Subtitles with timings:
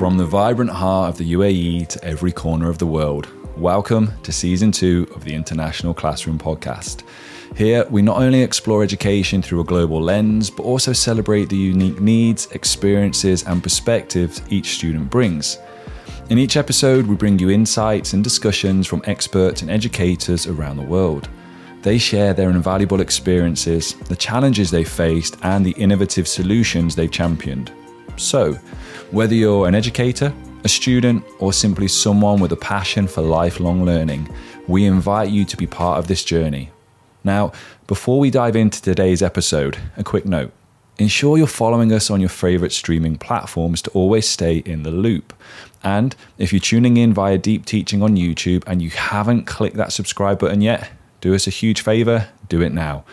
[0.00, 4.32] From the vibrant heart of the UAE to every corner of the world, welcome to
[4.32, 7.02] season two of the International Classroom Podcast.
[7.54, 12.00] Here, we not only explore education through a global lens, but also celebrate the unique
[12.00, 15.58] needs, experiences, and perspectives each student brings.
[16.30, 20.82] In each episode, we bring you insights and discussions from experts and educators around the
[20.82, 21.28] world.
[21.82, 27.70] They share their invaluable experiences, the challenges they faced, and the innovative solutions they've championed.
[28.20, 28.52] So,
[29.12, 34.28] whether you're an educator, a student, or simply someone with a passion for lifelong learning,
[34.68, 36.70] we invite you to be part of this journey.
[37.24, 37.52] Now,
[37.86, 40.52] before we dive into today's episode, a quick note.
[40.98, 45.32] Ensure you're following us on your favorite streaming platforms to always stay in the loop.
[45.82, 49.92] And if you're tuning in via Deep Teaching on YouTube and you haven't clicked that
[49.92, 50.90] subscribe button yet,
[51.22, 53.04] do us a huge favor, do it now.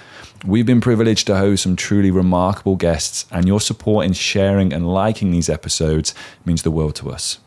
[0.45, 4.87] We've been privileged to host some truly remarkable guests, and your support in sharing and
[4.87, 6.13] liking these episodes
[6.45, 7.39] means the world to us.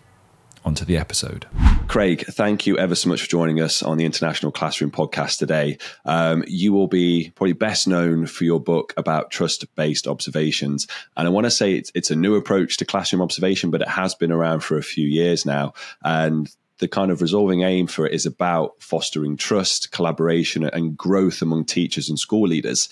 [0.63, 1.47] On to the episode.
[1.89, 5.79] Craig, thank you ever so much for joining us on the International Classroom podcast today.
[6.05, 10.87] Um, you will be probably best known for your book about trust based observations.
[11.17, 13.89] And I want to say it's, it's a new approach to classroom observation, but it
[13.89, 15.73] has been around for a few years now.
[16.05, 21.43] And the kind of resolving aim for it is about fostering trust, collaboration, and growth
[21.43, 22.89] among teachers and school leaders.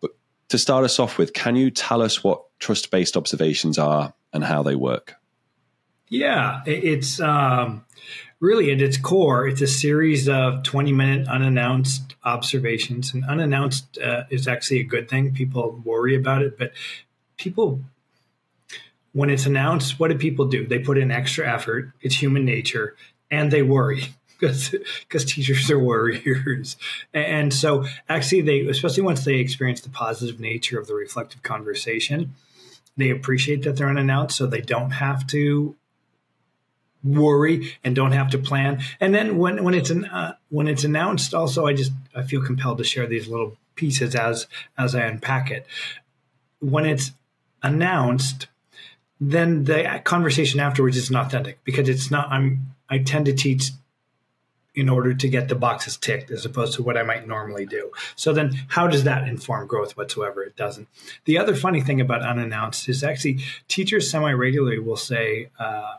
[0.00, 0.10] But
[0.48, 4.42] to start us off with, can you tell us what trust based observations are and
[4.42, 5.14] how they work?
[6.08, 7.84] Yeah, it's um,
[8.40, 13.12] really at its core, it's a series of 20 minute unannounced observations.
[13.12, 15.34] And unannounced uh, is actually a good thing.
[15.34, 16.72] People worry about it, but
[17.36, 17.82] people
[19.12, 20.66] when it's announced, what do people do?
[20.66, 21.92] They put in extra effort.
[22.00, 22.94] It's human nature
[23.30, 26.76] and they worry because teachers are worriers.
[27.12, 32.34] And so actually they especially once they experience the positive nature of the reflective conversation
[32.98, 35.76] they appreciate that they're unannounced so they don't have to
[37.04, 38.82] worry and don't have to plan.
[39.00, 42.42] And then when when it's an uh, when it's announced also i just i feel
[42.42, 44.46] compelled to share these little pieces as
[44.76, 45.66] as i unpack it.
[46.58, 47.12] When it's
[47.62, 48.48] announced
[49.20, 53.70] then the conversation afterwards is not authentic because it's not i'm I tend to teach
[54.74, 57.90] in order to get the boxes ticked as opposed to what I might normally do.
[58.14, 60.42] So then how does that inform growth whatsoever?
[60.42, 60.86] It doesn't.
[61.24, 65.94] The other funny thing about unannounced is actually teachers semi regularly will say, uh,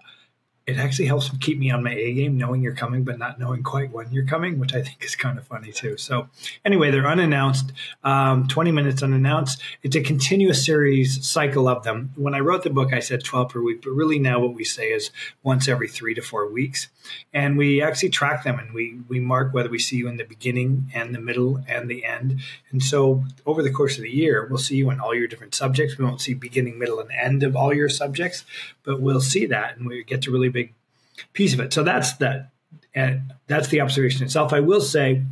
[0.69, 3.63] it actually helps keep me on my A game, knowing you're coming, but not knowing
[3.63, 5.97] quite when you're coming, which I think is kind of funny too.
[5.97, 6.29] So,
[6.63, 7.71] anyway, they're unannounced,
[8.03, 9.61] um, 20 minutes unannounced.
[9.81, 12.11] It's a continuous series cycle of them.
[12.15, 14.63] When I wrote the book, I said 12 per week, but really now what we
[14.63, 15.09] say is
[15.41, 16.89] once every three to four weeks.
[17.33, 20.23] And we actually track them and we, we mark whether we see you in the
[20.23, 22.41] beginning and the middle and the end.
[22.71, 25.55] And so, over the course of the year, we'll see you in all your different
[25.55, 25.97] subjects.
[25.97, 28.43] We won't see beginning, middle, and end of all your subjects,
[28.83, 30.73] but we'll see that and we get to really big
[31.33, 31.73] piece of it.
[31.73, 32.49] So that's that.
[32.95, 34.51] And uh, that's the observation itself.
[34.53, 35.23] I will say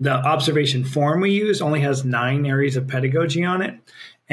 [0.00, 3.74] the observation form we use only has nine areas of pedagogy on it.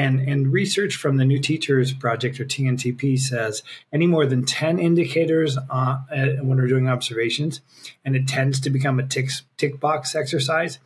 [0.00, 3.62] And, and research from the New Teachers Project or TNTP says
[3.92, 5.98] any more than 10 indicators uh,
[6.40, 7.60] when we're doing observations,
[8.02, 9.28] and it tends to become a tick,
[9.58, 10.78] tick box exercise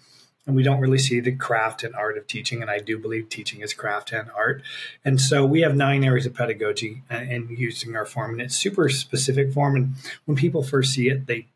[0.46, 2.60] and we don't really see the craft and art of teaching.
[2.60, 4.62] And I do believe teaching is craft and art.
[5.04, 8.88] And so we have nine areas of pedagogy and, using our form, and it's super
[8.88, 9.76] specific form.
[9.76, 9.94] And
[10.26, 11.46] when people first see it, they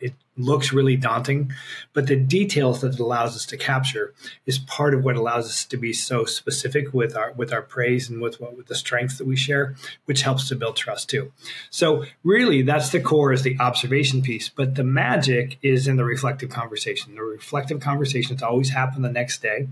[0.00, 1.52] it looks really daunting,
[1.92, 4.14] but the details that it allows us to capture
[4.46, 8.08] is part of what allows us to be so specific with our with our praise
[8.08, 11.32] and with what with the strengths that we share, which helps to build trust too.
[11.70, 16.04] So really, that's the core is the observation piece, but the magic is in the
[16.04, 17.14] reflective conversation.
[17.14, 19.68] The reflective conversations always happen the next day,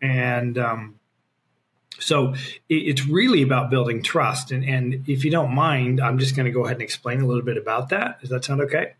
[0.00, 1.00] and um,
[1.98, 2.34] so
[2.68, 4.50] it's really about building trust.
[4.50, 7.26] And, and if you don't mind, I'm just going to go ahead and explain a
[7.26, 8.20] little bit about that.
[8.20, 8.94] Does that sound okay?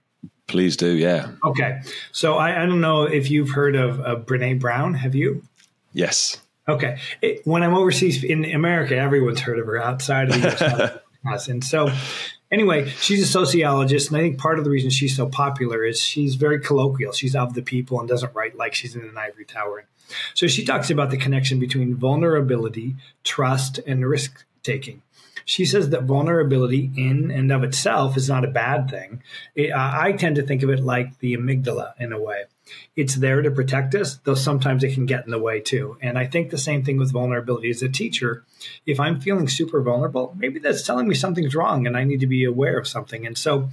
[0.47, 1.31] Please do, yeah.
[1.45, 1.81] Okay.
[2.13, 4.95] So I, I don't know if you've heard of uh, Brene Brown.
[4.95, 5.43] Have you?
[5.93, 6.39] Yes.
[6.69, 6.99] Okay.
[7.21, 11.49] It, when I'm overseas in America, everyone's heard of her outside of the US.
[11.49, 11.91] and so,
[12.51, 14.09] anyway, she's a sociologist.
[14.09, 17.13] And I think part of the reason she's so popular is she's very colloquial.
[17.13, 19.85] She's of the people and doesn't write like she's in an ivory tower.
[20.35, 25.03] So she talks about the connection between vulnerability, trust, and risk taking.
[25.45, 29.23] She says that vulnerability in and of itself is not a bad thing.
[29.55, 32.45] It, I tend to think of it like the amygdala in a way.
[32.97, 35.97] It's there to protect us, though sometimes it can get in the way too.
[36.01, 38.45] And I think the same thing with vulnerability as a teacher.
[38.87, 42.27] If I'm feeling super vulnerable, maybe that's telling me something's wrong and I need to
[42.27, 43.27] be aware of something.
[43.27, 43.69] And so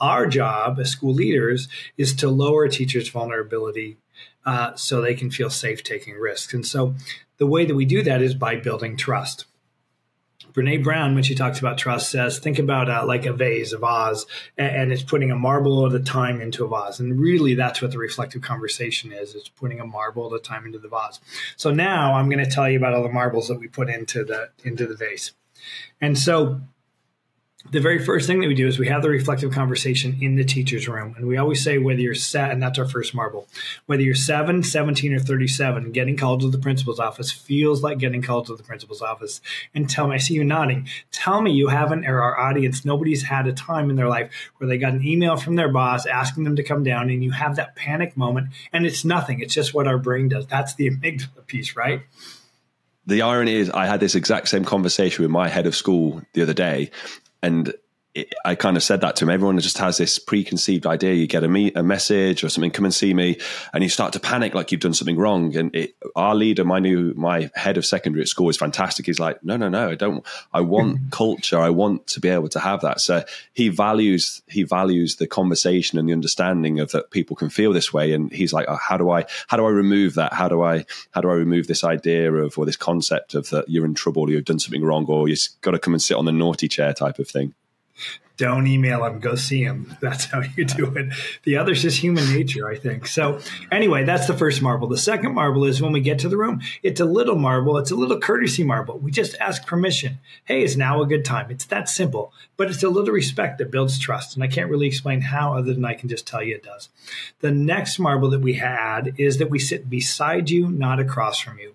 [0.00, 1.68] our job as school leaders
[1.98, 3.98] is to lower teacher's vulnerability
[4.46, 6.54] uh, so they can feel safe taking risks.
[6.54, 6.94] And so
[7.36, 9.44] the way that we do that is by building trust
[10.52, 13.78] Brene Brown, when she talks about trust, says think about uh, like a vase, a
[13.78, 14.26] vase,
[14.56, 17.00] and, and, it's putting a marble at a time into a vase.
[17.00, 20.66] And really, that's what the reflective conversation is: it's putting a marble at a time
[20.66, 21.20] into the vase.
[21.56, 24.24] So now I'm going to tell you about all the marbles that we put into
[24.24, 25.32] the into the vase.
[26.00, 26.60] And so
[27.70, 30.44] the very first thing that we do is we have the reflective conversation in the
[30.44, 31.14] teacher's room.
[31.16, 33.48] And we always say whether you're set, and that's our first marble,
[33.84, 38.22] whether you're 7, 17, or 37, getting called to the principal's office feels like getting
[38.22, 39.42] called to the principal's office.
[39.74, 40.88] And tell me, I see you nodding.
[41.12, 44.66] Tell me you haven't, or our audience, nobody's had a time in their life where
[44.66, 47.56] they got an email from their boss asking them to come down and you have
[47.56, 49.40] that panic moment and it's nothing.
[49.40, 50.46] It's just what our brain does.
[50.46, 52.02] That's the amygdala piece, right?
[53.06, 56.42] the irony is i had this exact same conversation with my head of school the
[56.42, 56.90] other day
[57.42, 57.72] and
[58.14, 59.30] it, I kind of said that to him.
[59.30, 61.14] Everyone just has this preconceived idea.
[61.14, 63.38] You get a, me- a message or something, come and see me,
[63.72, 65.56] and you start to panic like you've done something wrong.
[65.56, 69.06] And it, our leader, my new, my head of secondary at school, is fantastic.
[69.06, 70.26] He's like, no, no, no, I don't.
[70.52, 71.08] I want mm-hmm.
[71.10, 71.58] culture.
[71.58, 73.00] I want to be able to have that.
[73.00, 77.72] So he values he values the conversation and the understanding of that people can feel
[77.72, 78.12] this way.
[78.12, 80.32] And he's like, oh, how do I how do I remove that?
[80.32, 83.68] How do I how do I remove this idea of or this concept of that
[83.68, 86.16] you're in trouble, or you've done something wrong, or you've got to come and sit
[86.16, 87.54] on the naughty chair type of thing
[88.40, 89.20] don't email him.
[89.20, 89.94] Go see him.
[90.00, 91.12] That's how you do it.
[91.42, 93.06] The other's just human nature i think.
[93.06, 94.88] So anyway that's the first marble.
[94.88, 96.62] The second marble is when we get to the room.
[96.82, 97.76] It's a little marble.
[97.76, 98.98] It's a little courtesy marble.
[98.98, 100.20] We just ask permission.
[100.44, 101.50] Hey is now a good time?
[101.50, 104.86] It's that simple but it's a little respect that builds trust and i can't really
[104.86, 106.88] explain how other than i can just tell you it does.
[107.40, 111.58] The next marble that we had is that we sit beside you not across from
[111.58, 111.74] you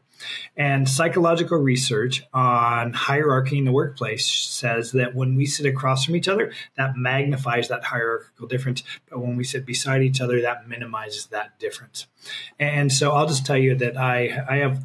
[0.56, 6.16] and psychological research on hierarchy in the workplace says that when we sit across from
[6.16, 8.84] each other, that magnifies that hierarchical difference.
[9.10, 12.08] But when we sit beside each other, that minimizes that difference.
[12.60, 14.84] And so I'll just tell you that I, I have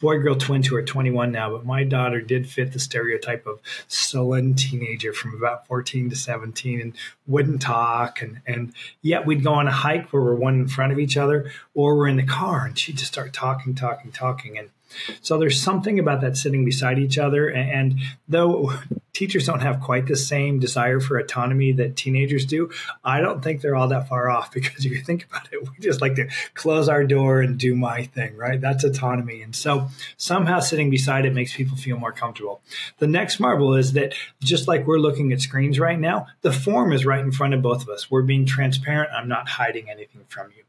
[0.00, 3.60] boy girl twins who are 21 now, but my daughter did fit the stereotype of
[3.88, 6.92] sullen teenager from about 14 to 17 and
[7.26, 8.22] wouldn't talk.
[8.22, 8.72] And, and
[9.02, 11.96] yet we'd go on a hike where we're one in front of each other or
[11.96, 14.58] we're in the car and she'd just start talking, talking, talking.
[14.58, 14.70] And
[15.20, 17.48] so there's something about that sitting beside each other.
[17.48, 18.72] And though
[19.12, 22.70] teachers don't have quite the same desire for autonomy that teenagers do,
[23.04, 25.78] I don't think they're all that far off because if you think about it, we
[25.80, 28.60] just like to close our door and do my thing, right?
[28.60, 29.42] That's autonomy.
[29.42, 32.60] And so somehow sitting beside it makes people feel more comfortable.
[32.98, 36.92] The next marvel is that just like we're looking at screens right now, the form
[36.92, 38.10] is right in front of both of us.
[38.10, 39.10] We're being transparent.
[39.12, 40.62] I'm not hiding anything from you.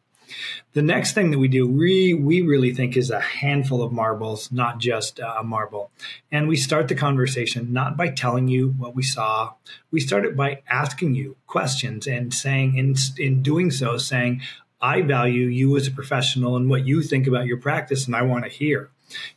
[0.73, 4.51] The next thing that we do, we, we really think is a handful of marbles,
[4.51, 5.91] not just uh, a marble.
[6.31, 9.53] And we start the conversation not by telling you what we saw.
[9.91, 14.41] We start it by asking you questions and saying, in, in doing so, saying,
[14.81, 18.21] I value you as a professional and what you think about your practice, and I
[18.21, 18.89] want to hear.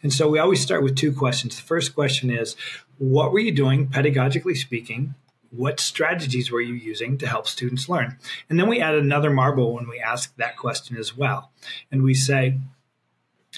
[0.02, 1.56] And so we always start with two questions.
[1.56, 2.56] The first question is,
[2.98, 5.14] what were you doing, pedagogically speaking,
[5.54, 8.18] what strategies were you using to help students learn?
[8.48, 11.50] And then we add another marble when we ask that question as well.
[11.90, 12.58] And we say,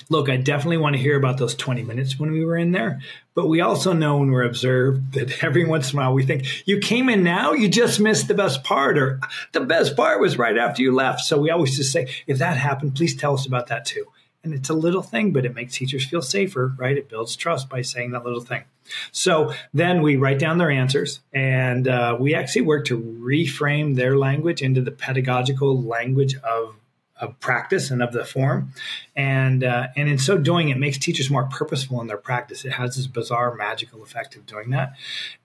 [0.09, 3.01] look, I definitely want to hear about those 20 minutes when we were in there.
[3.35, 6.67] But we also know when we're observed that every once in a while we think,
[6.67, 9.21] you came in now, you just missed the best part, or
[9.53, 11.21] the best part was right after you left.
[11.21, 14.07] So we always just say, if that happened, please tell us about that too.
[14.45, 16.97] And it's a little thing, but it makes teachers feel safer, right?
[16.97, 18.65] It builds trust by saying that little thing.
[19.11, 24.19] So then we write down their answers, and uh, we actually work to reframe their
[24.19, 26.77] language into the pedagogical language of
[27.25, 28.73] of practice and of the form,
[29.17, 32.65] and uh, and in so doing, it makes teachers more purposeful in their practice.
[32.65, 34.95] It has this bizarre magical effect of doing that.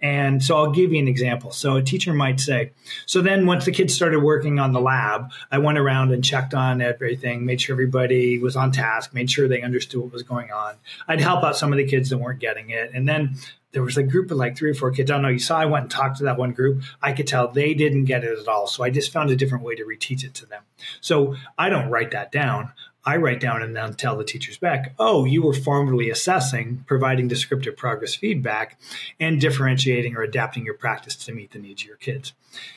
[0.01, 1.51] And so I'll give you an example.
[1.51, 2.71] So a teacher might say,
[3.05, 6.53] so then once the kids started working on the lab, I went around and checked
[6.53, 10.51] on everything, made sure everybody was on task, made sure they understood what was going
[10.51, 10.75] on.
[11.07, 13.35] I'd help out some of the kids that weren't getting it, and then
[13.71, 15.11] there was a group of like three or four kids.
[15.11, 15.29] I don't know.
[15.29, 16.83] You saw I went and talked to that one group.
[17.01, 18.67] I could tell they didn't get it at all.
[18.67, 20.63] So I just found a different way to reteach it to them.
[21.01, 22.73] So I don't write that down.
[23.05, 27.27] I write down and then tell the teachers back, oh, you were formally assessing, providing
[27.27, 28.77] descriptive progress feedback,
[29.19, 32.33] and differentiating or adapting your practice to meet the needs of your kids.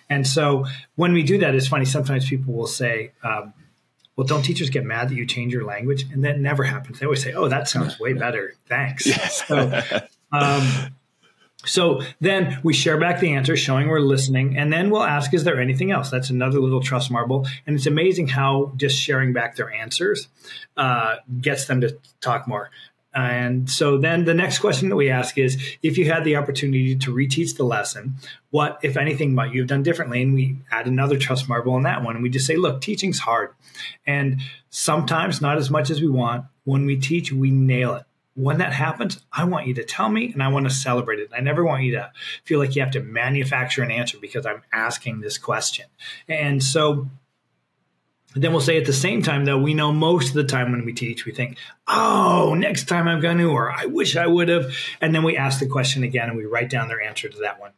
[0.09, 1.85] And so when we do that, it's funny.
[1.85, 3.53] Sometimes people will say, um,
[4.17, 6.05] well, don't teachers get mad that you change your language?
[6.13, 7.01] And that never happens.
[7.01, 8.55] They always say, oh, that sounds way better.
[8.69, 9.07] Thanks.
[9.49, 9.83] So
[10.33, 10.95] um,
[11.65, 15.45] so then we share back the answer, showing we're listening, and then we'll ask, "Is
[15.45, 19.57] there anything else?" That's another little trust marble, and it's amazing how just sharing back
[19.57, 20.29] their answers
[20.77, 22.71] uh, gets them to talk more.
[23.15, 26.97] And so then the next question that we ask is if you had the opportunity
[26.97, 28.17] to reteach the lesson,
[28.51, 30.23] what, if anything, might you have done differently?
[30.23, 32.15] And we add another trust marble on that one.
[32.17, 33.51] And we just say, look, teaching's hard.
[34.07, 36.47] And sometimes not as much as we want.
[36.65, 40.33] When we teach, we nail it when that happens, I want you to tell me
[40.33, 41.31] and I want to celebrate it.
[41.37, 42.13] I never want you to
[42.45, 45.87] feel like you have to manufacture an answer because I'm asking this question.
[46.29, 47.09] And so
[48.35, 50.87] then we'll say at the same time, though, we know most of the time when
[50.87, 54.49] we teach, we think, oh, next time I'm going to, or I wish I would
[54.49, 54.75] have.
[55.03, 57.61] And then we ask the question again and we write down their answer to that
[57.61, 57.73] one.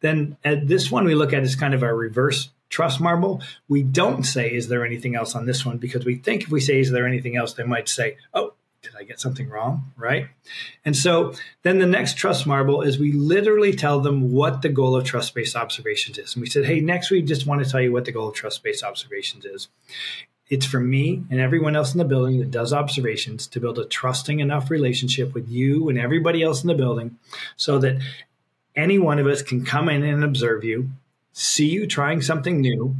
[0.00, 3.42] Then at this one we look at is kind of a reverse trust marble.
[3.68, 5.78] We don't say, is there anything else on this one?
[5.78, 8.92] Because we think if we say, is there anything else, they might say, oh, did
[8.98, 9.92] I get something wrong?
[9.96, 10.28] Right.
[10.84, 14.96] And so then the next trust marble is we literally tell them what the goal
[14.96, 16.34] of trust based observations is.
[16.34, 18.34] And we said, hey, next we just want to tell you what the goal of
[18.34, 19.68] trust based observations is.
[20.48, 23.84] It's for me and everyone else in the building that does observations to build a
[23.84, 27.18] trusting enough relationship with you and everybody else in the building
[27.56, 28.00] so that
[28.74, 30.90] any one of us can come in and observe you,
[31.32, 32.96] see you trying something new,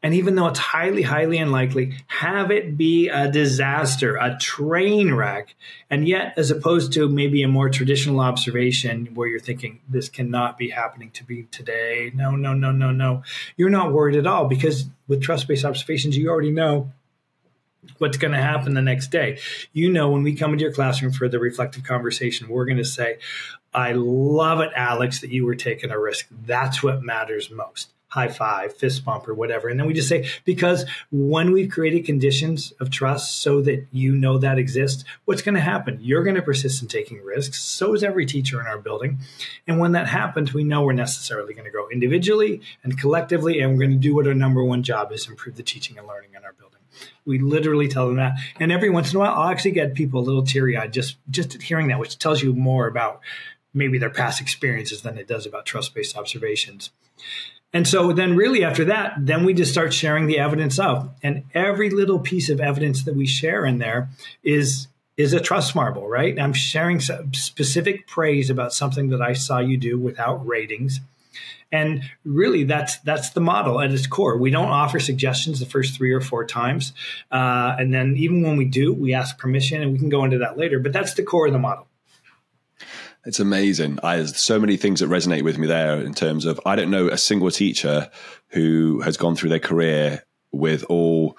[0.00, 5.56] and even though it's highly, highly unlikely, have it be a disaster, a train wreck.
[5.90, 10.56] And yet, as opposed to maybe a more traditional observation where you're thinking, this cannot
[10.56, 12.12] be happening to me today.
[12.14, 13.24] No, no, no, no, no.
[13.56, 16.92] You're not worried at all because with trust based observations, you already know
[17.98, 19.38] what's going to happen the next day.
[19.72, 22.84] You know, when we come into your classroom for the reflective conversation, we're going to
[22.84, 23.18] say,
[23.74, 26.28] I love it, Alex, that you were taking a risk.
[26.30, 29.68] That's what matters most high five, fist bump, or whatever.
[29.68, 34.14] And then we just say, because when we've created conditions of trust so that you
[34.14, 35.98] know that exists, what's going to happen?
[36.00, 37.62] You're going to persist in taking risks.
[37.62, 39.18] So is every teacher in our building.
[39.66, 43.72] And when that happens, we know we're necessarily going to grow individually and collectively, and
[43.72, 46.30] we're going to do what our number one job is improve the teaching and learning
[46.36, 46.80] in our building.
[47.24, 48.38] We literally tell them that.
[48.58, 51.16] And every once in a while, I'll actually get people a little teary eyed just,
[51.30, 53.20] just hearing that, which tells you more about
[53.74, 56.90] maybe their past experiences than it does about trust based observations.
[57.72, 61.10] And so then really after that, then we just start sharing the evidence of.
[61.22, 64.08] And every little piece of evidence that we share in there
[64.42, 66.38] is is a trust marble, right?
[66.40, 71.00] I'm sharing specific praise about something that I saw you do without ratings.
[71.72, 74.38] And really, that's that's the model at its core.
[74.38, 76.94] We don't offer suggestions the first three or four times,
[77.30, 80.38] uh, and then even when we do, we ask permission, and we can go into
[80.38, 80.78] that later.
[80.78, 81.87] But that's the core of the model.
[83.28, 83.98] It's amazing.
[84.02, 86.90] I, there's so many things that resonate with me there in terms of I don't
[86.90, 88.10] know a single teacher
[88.48, 91.36] who has gone through their career with all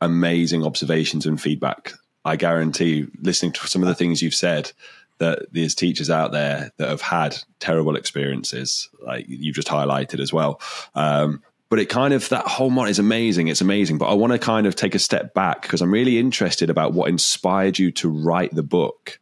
[0.00, 1.92] amazing observations and feedback.
[2.24, 4.70] I guarantee, listening to some of the things you've said,
[5.18, 10.32] that there's teachers out there that have had terrible experiences, like you've just highlighted as
[10.32, 10.60] well.
[10.94, 13.48] Um, but it kind of that whole mod is amazing.
[13.48, 13.98] It's amazing.
[13.98, 16.92] But I want to kind of take a step back because I'm really interested about
[16.92, 19.18] what inspired you to write the book.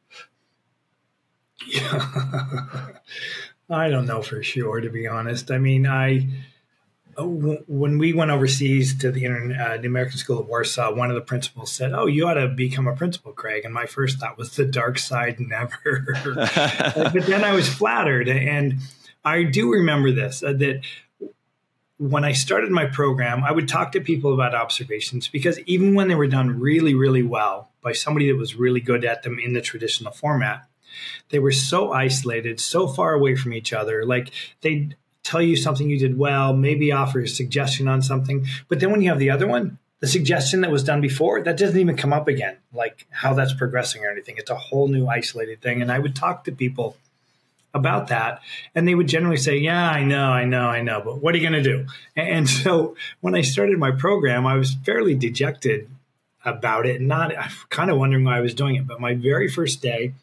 [3.71, 5.51] I don't know for sure, to be honest.
[5.51, 6.29] I mean, I
[7.19, 11.15] uh, when we went overseas to the, uh, the American School of Warsaw, one of
[11.15, 14.39] the principals said, "Oh, you ought to become a principal, Craig." And my first thought
[14.39, 16.17] was the dark side, never.
[16.25, 18.79] but then I was flattered, and
[19.25, 20.83] I do remember this uh, that
[21.99, 26.09] when I started my program, I would talk to people about observations because even when
[26.09, 29.53] they were done really, really well by somebody that was really good at them in
[29.53, 30.67] the traditional format,
[31.31, 34.05] they were so isolated, so far away from each other.
[34.05, 34.91] Like they
[35.23, 38.47] tell you something you did well, maybe offer a suggestion on something.
[38.69, 41.57] But then when you have the other one, the suggestion that was done before, that
[41.57, 44.35] doesn't even come up again, like how that's progressing or anything.
[44.37, 45.81] It's a whole new isolated thing.
[45.81, 46.97] And I would talk to people
[47.73, 48.41] about that.
[48.75, 51.39] And they would generally say, Yeah, I know, I know, I know, but what are
[51.39, 51.87] you going to do?
[52.17, 55.89] And so when I started my program, I was fairly dejected
[56.45, 58.87] about it, not I'm kind of wondering why I was doing it.
[58.87, 60.15] But my very first day,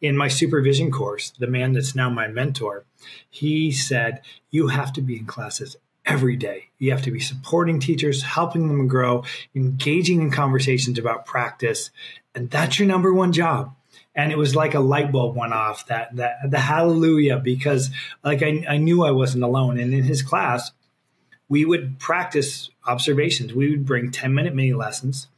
[0.00, 2.84] in my supervision course, the man that's now my mentor,
[3.28, 6.68] he said, You have to be in classes every day.
[6.78, 9.24] You have to be supporting teachers, helping them grow,
[9.54, 11.90] engaging in conversations about practice.
[12.34, 13.74] And that's your number one job.
[14.14, 17.90] And it was like a light bulb went off that, that the hallelujah, because
[18.24, 19.78] like I, I knew I wasn't alone.
[19.78, 20.70] And in his class,
[21.48, 23.52] we would practice observations.
[23.52, 25.28] We would bring 10 minute mini lessons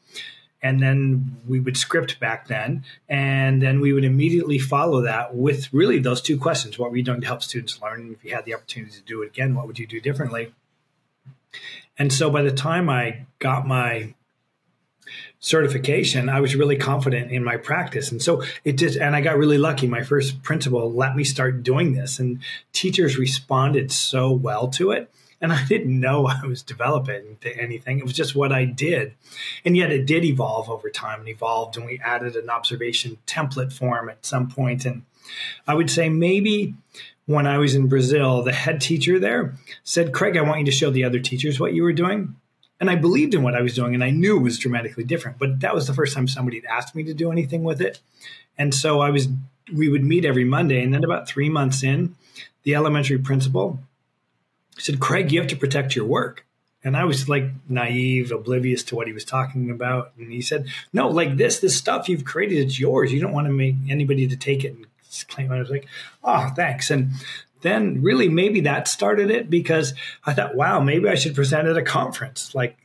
[0.63, 2.85] and then we would script back then.
[3.09, 6.79] And then we would immediately follow that with really those two questions.
[6.79, 8.17] What were you doing to help students learn?
[8.19, 10.53] If you had the opportunity to do it again what would you do differently?
[11.99, 14.15] And so by the time i got my
[15.41, 18.11] certification i was really confident in my practice.
[18.11, 19.87] And so it just and i got really lucky.
[19.87, 22.41] My first principal let me start doing this and
[22.73, 27.99] teachers responded so well to it and I didn't know I was developing to anything.
[27.99, 29.15] It was just what I did.
[29.65, 31.77] And yet it did evolve over time and evolved.
[31.77, 34.85] And we added an observation template form at some point.
[34.85, 35.03] And
[35.67, 36.75] I would say maybe
[37.27, 39.55] when I was in Brazil, the head teacher there
[39.85, 42.37] said, Craig, I want you to show the other teachers what you were doing.
[42.81, 45.39] and I believed in what I was doing and I knew it was dramatically different.
[45.39, 48.01] But that was the first time somebody had asked me to do anything with it.
[48.57, 49.29] And so I was,
[49.73, 50.83] we would meet every Monday.
[50.83, 52.15] And then about three months in,
[52.63, 53.81] the elementary principal
[54.79, 56.45] said, Craig, you have to protect your work.
[56.85, 60.13] And I was like naive, oblivious to what he was talking about.
[60.17, 63.13] And he said, No, like this, this stuff you've created, it's yours.
[63.13, 64.87] You don't want to make anybody to take it and
[65.29, 65.51] claim.
[65.51, 65.87] I was like,
[66.23, 66.91] Oh, thanks.
[66.91, 67.11] And
[67.63, 69.95] then really maybe that started it because
[70.25, 72.55] I thought, wow, maybe I should present at a conference.
[72.55, 72.77] Like,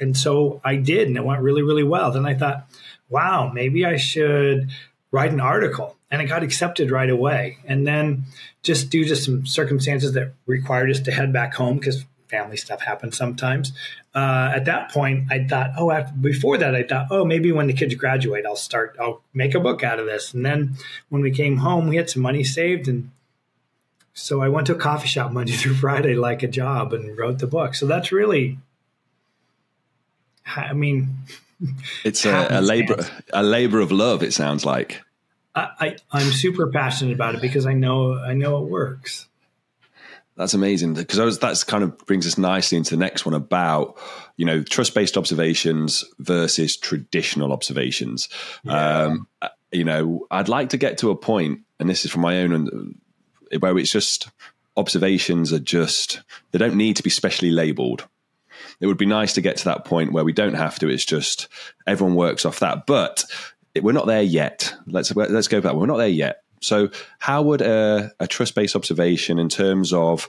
[0.00, 2.10] and so I did, and it went really, really well.
[2.10, 2.66] Then I thought,
[3.08, 4.70] wow, maybe I should
[5.12, 5.96] write an article.
[6.10, 7.58] And it got accepted right away.
[7.64, 8.24] And then
[8.62, 12.80] just due to some circumstances that required us to head back home because family stuff
[12.80, 13.72] happens sometimes.
[14.14, 17.66] Uh, at that point, I thought, oh, after, before that, I thought, oh, maybe when
[17.66, 20.34] the kids graduate, I'll start, I'll make a book out of this.
[20.34, 20.76] And then
[21.08, 23.10] when we came home, we had some money saved and
[24.14, 27.38] so I went to a coffee shop Monday through Friday like a job and wrote
[27.38, 27.74] the book.
[27.74, 28.58] So that's really,
[30.46, 31.16] I mean,
[32.04, 34.22] it's a, a labor a labor of love.
[34.22, 35.02] It sounds like.
[35.54, 39.28] I, I am super passionate about it because I know I know it works.
[40.36, 43.98] That's amazing because was, that's kind of brings us nicely into the next one about
[44.36, 48.28] you know trust based observations versus traditional observations.
[48.64, 49.02] Yeah.
[49.02, 49.28] Um,
[49.70, 52.98] you know, I'd like to get to a point, and this is from my own
[53.58, 54.28] where it's just
[54.76, 58.06] observations are just they don't need to be specially labeled
[58.82, 61.04] it would be nice to get to that point where we don't have to it's
[61.04, 61.48] just
[61.86, 62.84] everyone works off that.
[62.84, 63.24] But
[63.80, 64.74] we're not there yet.
[64.86, 65.74] Let's let's go back.
[65.74, 66.42] We're not there yet.
[66.60, 70.28] So how would a, a trust-based observation in terms of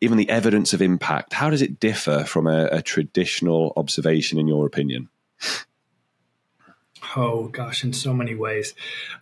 [0.00, 4.48] even the evidence of impact how does it differ from a, a traditional observation in
[4.48, 5.10] your opinion?
[7.16, 8.74] Oh gosh, in so many ways.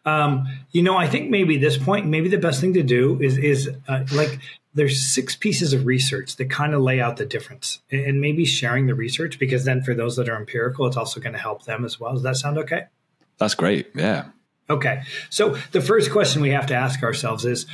[0.04, 3.38] Um, you know, I think maybe this point, maybe the best thing to do is
[3.38, 4.38] is uh, like
[4.75, 8.87] there's six pieces of research that kind of lay out the difference, and maybe sharing
[8.87, 11.84] the research because then for those that are empirical, it's also going to help them
[11.84, 12.14] as well.
[12.14, 12.84] Does that sound okay?
[13.38, 13.90] That's great.
[13.94, 14.26] Yeah.
[14.70, 15.02] Okay.
[15.30, 17.66] So the first question we have to ask ourselves is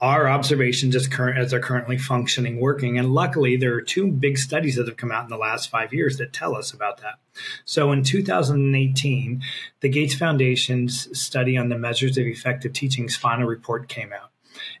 [0.00, 4.38] our observations as current as they're currently functioning working and luckily there are two big
[4.38, 7.18] studies that have come out in the last five years that tell us about that
[7.64, 9.42] so in 2018
[9.80, 14.27] the gates foundation's study on the measures of effective teaching's final report came out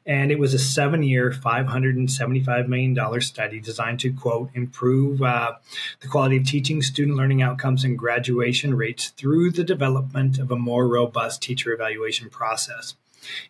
[0.08, 5.52] and it was a seven year, $575 million study designed to, quote, improve uh,
[6.00, 10.56] the quality of teaching, student learning outcomes, and graduation rates through the development of a
[10.56, 12.94] more robust teacher evaluation process.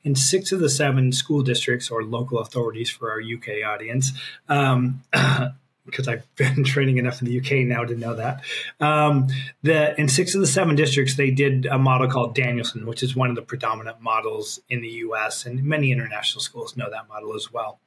[0.03, 4.11] In six of the seven school districts or local authorities for our UK audience,
[4.49, 5.05] um,
[5.91, 8.43] because I've been training enough in the UK now to know that.
[8.81, 9.29] Um,
[9.63, 13.17] the, in six of the seven districts, they did a model called Danielson, which is
[13.17, 17.35] one of the predominant models in the US, and many international schools know that model
[17.35, 17.81] as well.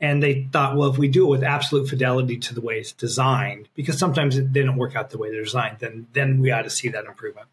[0.00, 2.92] And they thought, well, if we do it with absolute fidelity to the way it's
[2.92, 6.62] designed, because sometimes it didn't work out the way they're designed, then then we ought
[6.62, 7.48] to see that improvement.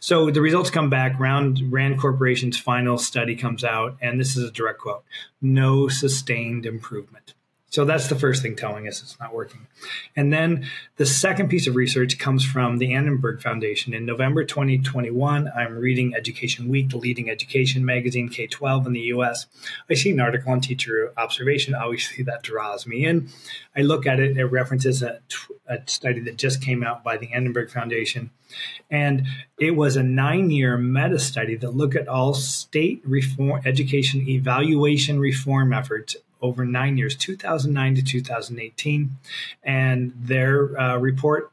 [0.00, 1.18] So the results come back.
[1.18, 5.04] Round Rand Corporation's final study comes out, and this is a direct quote:
[5.40, 7.34] "No sustained improvement."
[7.70, 9.68] So that's the first thing telling us it's not working.
[10.16, 13.94] And then the second piece of research comes from the Annenberg Foundation.
[13.94, 19.00] In November 2021, I'm reading Education Week, the leading education magazine, K 12 in the
[19.14, 19.46] US.
[19.88, 21.74] I see an article on teacher observation.
[21.74, 23.28] Obviously, that draws me in.
[23.76, 25.20] I look at it, it references a,
[25.68, 28.30] a study that just came out by the Annenberg Foundation.
[28.90, 29.26] And
[29.58, 35.20] it was a nine year meta study that looked at all state reform, education evaluation
[35.20, 39.16] reform efforts over nine years, 2009 to 2018.
[39.62, 41.52] And their uh, report,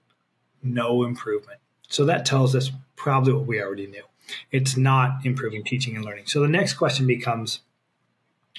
[0.63, 1.59] no improvement.
[1.89, 4.03] So that tells us probably what we already knew.
[4.51, 6.25] It's not improving teaching and learning.
[6.27, 7.61] So the next question becomes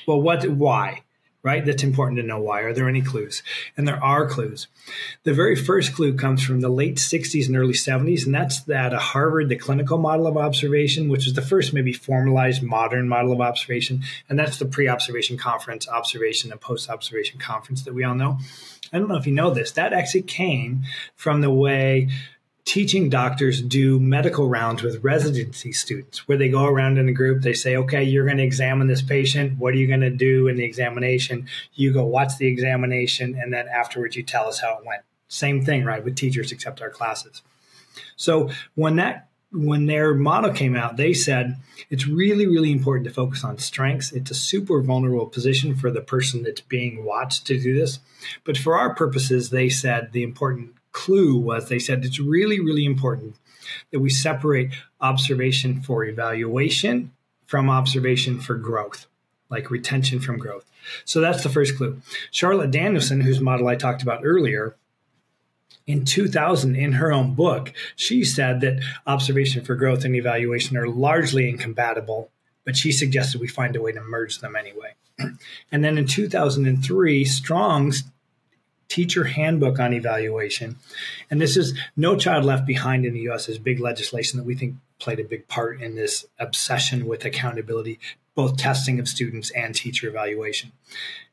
[0.07, 1.03] well, what, why?
[1.49, 1.65] Right?
[1.65, 2.61] That's important to know why.
[2.61, 3.43] Are there any clues?
[3.75, 4.69] And there are clues.
[5.23, 8.93] The very first clue comes from the late 60s and early 70s, and that's that
[8.93, 13.33] a Harvard, the clinical model of observation, which was the first maybe formalized modern model
[13.33, 14.03] of observation.
[14.29, 18.37] And that's the pre observation conference, observation, and post observation conference that we all know.
[18.93, 20.83] I don't know if you know this, that actually came
[21.17, 22.11] from the way
[22.68, 27.40] teaching doctors do medical rounds with residency students where they go around in a group
[27.40, 29.57] they say okay you're going to examine this patient.
[29.59, 31.48] What are you going to do in the examination?
[31.72, 35.00] You go watch the examination and then afterwards you tell us how it went.
[35.28, 37.40] Same thing right with teachers except our classes.
[38.16, 41.57] So when that when their model came out they said
[41.88, 44.12] it's really really important to focus on strengths.
[44.12, 48.00] It's a super vulnerable position for the person that's being watched to do this.
[48.44, 52.85] But for our purposes they said the important clue was they said it's really, really
[52.85, 53.37] important
[53.93, 57.13] that we separate observation for evaluation
[57.47, 59.07] from observation for growth,
[59.49, 60.65] like retention from growth.
[61.05, 62.01] So that's the first clue.
[62.31, 64.77] Charlotte Danielson, whose model I talked about earlier,
[65.87, 70.87] in 2000 in her own book she said that observation for growth and evaluation are
[70.87, 72.31] largely incompatible
[72.65, 74.95] but she suggested we find a way to merge them anyway
[75.73, 78.05] and then in 2003 Stronge's
[78.88, 80.77] teacher handbook on evaluation
[81.31, 84.55] and this is no child left behind in the us is big legislation that we
[84.55, 87.98] think played a big part in this obsession with accountability
[88.35, 90.72] both testing of students and teacher evaluation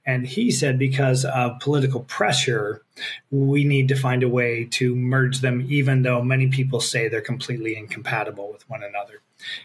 [0.05, 2.83] and he said because of political pressure,
[3.31, 7.21] we need to find a way to merge them, even though many people say they're
[7.21, 9.21] completely incompatible with one another.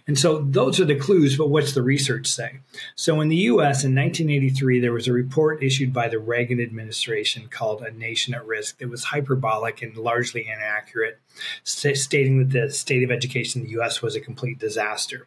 [0.06, 2.60] And so those are the clues, but what's the research say?
[2.94, 7.48] So in the US in 1983, there was a report issued by the Reagan administration
[7.48, 11.20] called A Nation at Risk that was hyperbolic and largely inaccurate,
[11.64, 15.26] stating that the state of education in the US was a complete disaster.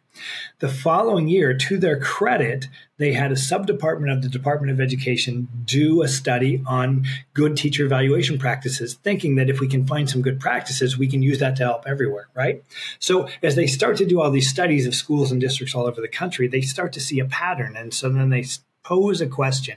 [0.60, 5.48] The following year, to their credit, they had a subdepartment of the Department of Education
[5.64, 10.22] do a study on good teacher evaluation practices, thinking that if we can find some
[10.22, 12.62] good practices, we can use that to help everywhere, right?
[13.00, 16.00] So as they start to do all these studies of schools and districts all over
[16.00, 17.76] the country, they start to see a pattern.
[17.76, 18.44] And so then they
[18.84, 19.76] pose a question.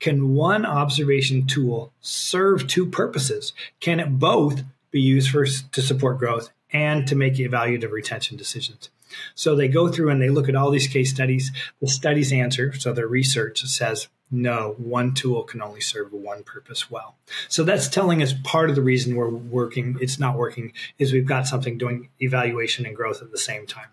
[0.00, 3.52] Can one observation tool serve two purposes?
[3.80, 8.90] Can it both be used for to support growth and to make evaluative retention decisions?
[9.34, 11.50] So they go through and they look at all these case studies.
[11.80, 16.90] The studies answer, so their research says no, one tool can only serve one purpose
[16.90, 17.16] well.
[17.48, 21.26] So that's telling us part of the reason we're working, it's not working, is we've
[21.26, 23.88] got something doing evaluation and growth at the same time.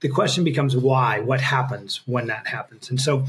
[0.00, 1.20] The question becomes why?
[1.20, 2.90] What happens when that happens?
[2.90, 3.24] And so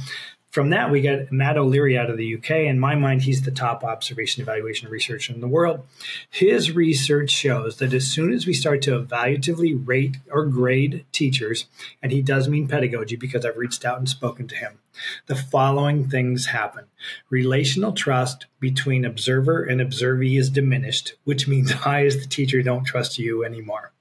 [0.56, 2.52] from that, we get Matt O'Leary out of the UK.
[2.52, 5.86] In my mind, he's the top observation evaluation researcher in the world.
[6.30, 11.66] His research shows that as soon as we start to evaluatively rate or grade teachers,
[12.02, 14.80] and he does mean pedagogy because I've reached out and spoken to him,
[15.26, 16.86] the following things happen.
[17.30, 22.86] Relational trust between observer and observee is diminished, which means I, as the teacher, don't
[22.86, 23.92] trust you anymore.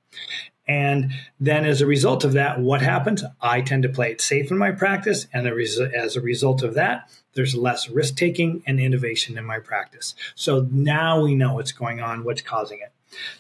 [0.67, 3.23] And then as a result of that, what happens?
[3.41, 5.27] I tend to play it safe in my practice.
[5.33, 10.15] And as a result of that, there's less risk taking and innovation in my practice.
[10.35, 12.93] So now we know what's going on, what's causing it.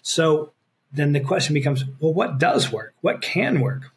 [0.02, 0.52] So
[0.92, 2.94] then the question becomes well, what does work?
[3.00, 3.93] What can work?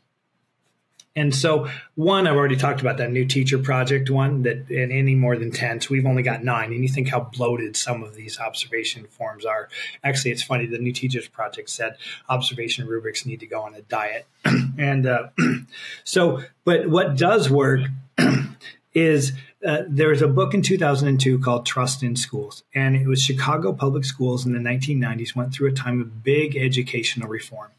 [1.18, 5.16] And so, one, I've already talked about that new teacher project one that in any
[5.16, 5.82] more than 10.
[5.82, 6.72] So, we've only got nine.
[6.72, 9.68] And you think how bloated some of these observation forms are.
[10.04, 10.68] Actually, it's funny.
[10.68, 11.98] The new teachers project said
[12.30, 14.28] observation rubrics need to go on a diet.
[14.78, 15.30] and uh,
[16.04, 17.82] so, but what does work
[18.94, 19.34] is
[19.66, 23.74] uh, there was a book in 2002 called Trust in Schools, and it was Chicago
[23.74, 27.72] Public Schools in the 1990s went through a time of big educational reform.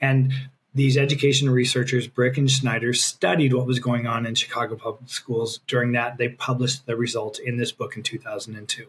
[0.00, 0.32] And
[0.76, 5.60] these education researchers, Bryk and Schneider, studied what was going on in Chicago public schools.
[5.66, 8.86] During that, they published the results in this book in 2002.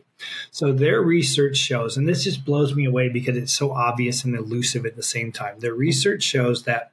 [0.51, 4.35] So their research shows, and this just blows me away because it's so obvious and
[4.35, 5.59] elusive at the same time.
[5.59, 6.91] Their research shows that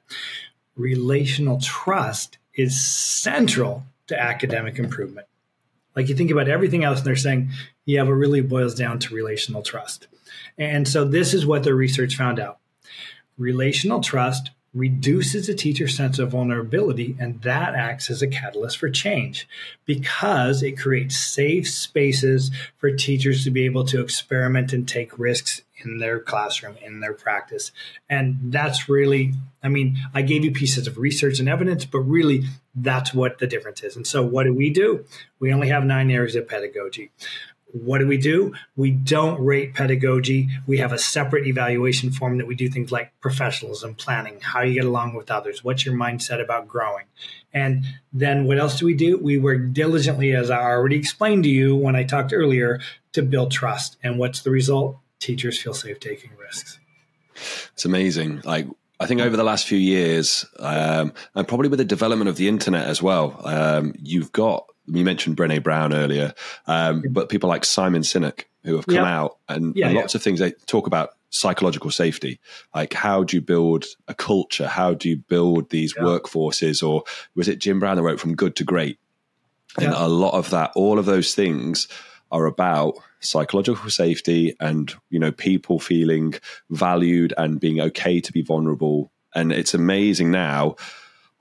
[0.77, 5.27] relational trust is central to academic improvement.
[5.93, 7.49] Like you think about everything else, and they're saying,
[7.85, 10.07] yeah, but really boils down to relational trust.
[10.57, 12.59] And so this is what their research found out.
[13.37, 18.89] Relational trust reduces a teacher's sense of vulnerability, and that acts as a catalyst for
[18.89, 19.47] change
[19.85, 25.61] because it creates safe spaces for teachers to be able to experiment and take risks
[25.83, 27.71] in their classroom, in their practice.
[28.09, 29.33] And that's really,
[29.63, 32.43] I mean, I gave you pieces of research and evidence, but really
[32.75, 33.95] that's what the difference is.
[33.95, 35.05] And so, what do we do?
[35.39, 37.11] We only have nine areas of pedagogy
[37.83, 38.53] what do we do?
[38.77, 40.49] We don't rate pedagogy.
[40.65, 44.75] We have a separate evaluation form that we do things like professionalism, planning, how you
[44.75, 47.05] get along with others, what's your mindset about growing.
[47.53, 49.17] And then what else do we do?
[49.17, 52.79] We work diligently, as I already explained to you when I talked earlier,
[53.13, 53.97] to build trust.
[54.03, 54.97] And what's the result?
[55.19, 56.79] Teachers feel safe taking risks.
[57.73, 58.41] It's amazing.
[58.45, 58.67] Like
[58.99, 62.47] I think over the last few years, um, and probably with the development of the
[62.47, 66.33] internet as well, um, you've got you mentioned Brené Brown earlier,
[66.67, 70.23] um, but people like Simon Sinek who have come out and, yeah, and lots of
[70.23, 72.39] things they talk about psychological safety.
[72.73, 74.67] Like how do you build a culture?
[74.67, 76.87] How do you build these workforces?
[76.87, 77.03] Or
[77.35, 78.97] was it Jim Brown that wrote from good to great?
[79.77, 81.87] And a lot of that, all of those things
[82.31, 86.33] are about psychological safety and you know people feeling
[86.69, 89.11] valued and being okay to be vulnerable.
[89.33, 90.75] And it's amazing now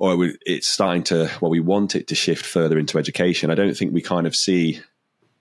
[0.04, 3.50] or it's starting to well we want it to shift further into education.
[3.50, 4.80] I don't think we kind of see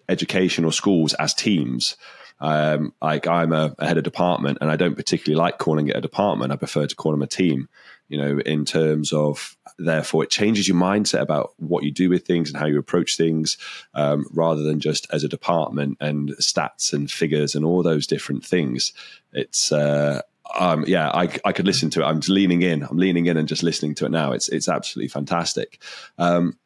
[0.08, 1.98] education or schools as teams.
[2.40, 5.96] Um, like i'm a, a, head of department and i don't particularly like calling it
[5.96, 6.52] a department.
[6.52, 7.70] I prefer to call them a team
[8.10, 12.26] you know in terms of therefore it changes your mindset about what you do with
[12.26, 13.58] things and how you approach things
[13.94, 18.46] um, rather than just as a department and stats and figures and all those different
[18.46, 18.94] things.
[19.32, 20.22] It's uh,
[20.58, 22.06] um, yeah, I, I could listen to it.
[22.06, 22.84] I'm just leaning in.
[22.84, 24.34] I'm leaning in and just listening to it now.
[24.34, 25.82] It's it's absolutely fantastic.
[26.18, 26.58] Um,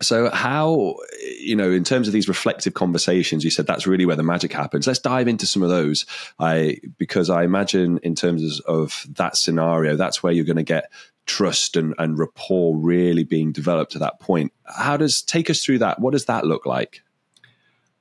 [0.00, 0.96] so, how,
[1.40, 4.52] you know, in terms of these reflective conversations, you said that's really where the magic
[4.52, 4.86] happens.
[4.86, 6.06] Let's dive into some of those.
[6.38, 10.92] I, because I imagine in terms of that scenario, that's where you're going to get
[11.26, 14.52] trust and, and rapport really being developed to that point.
[14.64, 15.98] How does, take us through that?
[15.98, 17.02] What does that look like?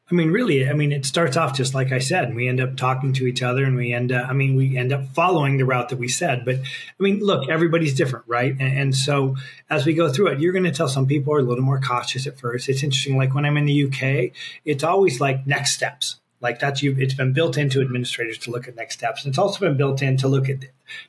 [0.10, 2.26] I mean, really, I mean, it starts off just like I said.
[2.26, 4.78] And we end up talking to each other, and we end up, I mean, we
[4.78, 6.46] end up following the route that we said.
[6.46, 8.52] But I mean, look, everybody's different, right?
[8.52, 9.36] And, and so
[9.70, 11.82] as we go through it, you're going to tell some people are a little more
[11.82, 12.70] cautious at first.
[12.70, 13.18] It's interesting.
[13.18, 14.32] Like when I'm in the UK,
[14.64, 16.18] it's always like next steps.
[16.40, 16.96] Like that's you.
[16.98, 20.04] It's been built into administrators to look at next steps, and it's also been built
[20.04, 20.60] in to look at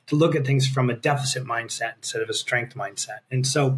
[0.07, 3.19] to look at things from a deficit mindset instead of a strength mindset.
[3.29, 3.77] And so,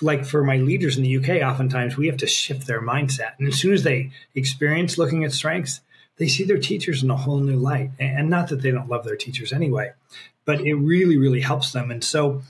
[0.00, 3.32] like for my leaders in the UK, oftentimes we have to shift their mindset.
[3.38, 5.80] And as soon as they experience looking at strengths,
[6.16, 7.90] they see their teachers in a whole new light.
[7.98, 9.92] And not that they don't love their teachers anyway,
[10.44, 11.90] but it really, really helps them.
[11.90, 12.42] And so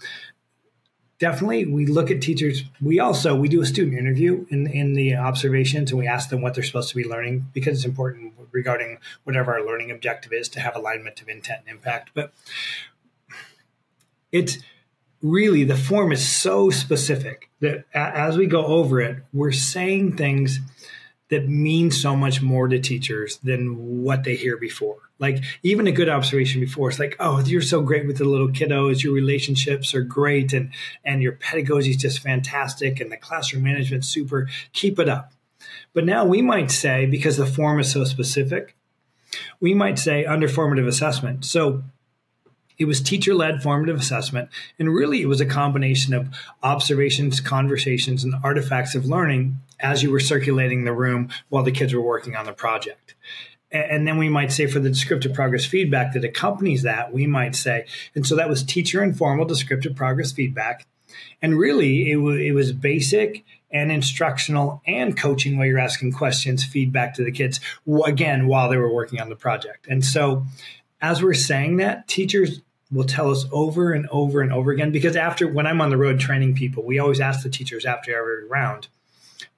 [1.19, 2.65] definitely we look at teachers.
[2.81, 6.43] We also we do a student interview in, in the observations and we ask them
[6.43, 10.49] what they're supposed to be learning because it's important regarding whatever our learning objective is
[10.51, 12.11] to have alignment of intent and impact.
[12.15, 12.33] But
[14.31, 14.59] it's
[15.23, 20.61] really the form is so specific that as we go over it, we're saying things
[21.31, 24.99] that mean so much more to teachers than what they hear before.
[25.19, 28.49] Like even a good observation before, it's like, oh, you're so great with the little
[28.49, 30.73] kiddos, your relationships are great, and
[31.05, 34.49] and your pedagogy is just fantastic, and the classroom management super.
[34.75, 35.33] Keep it up.
[35.95, 38.77] But now we might say, because the form is so specific,
[39.61, 41.45] we might say under formative assessment.
[41.45, 41.85] So
[42.79, 44.49] it was teacher led formative assessment.
[44.79, 46.29] And really, it was a combination of
[46.63, 51.95] observations, conversations, and artifacts of learning as you were circulating the room while the kids
[51.95, 53.15] were working on the project.
[53.71, 57.57] And then we might say for the descriptive progress feedback that accompanies that, we might
[57.57, 60.87] say, and so that was teacher informal descriptive progress feedback.
[61.41, 66.65] And really, it, w- it was basic and instructional and coaching where you're asking questions,
[66.65, 67.61] feedback to the kids,
[68.05, 69.87] again, while they were working on the project.
[69.89, 70.47] And so,
[71.03, 72.61] as we're saying that, teachers
[72.93, 75.97] will tell us over and over and over again because after when I'm on the
[75.97, 78.87] road training people, we always ask the teachers after every round,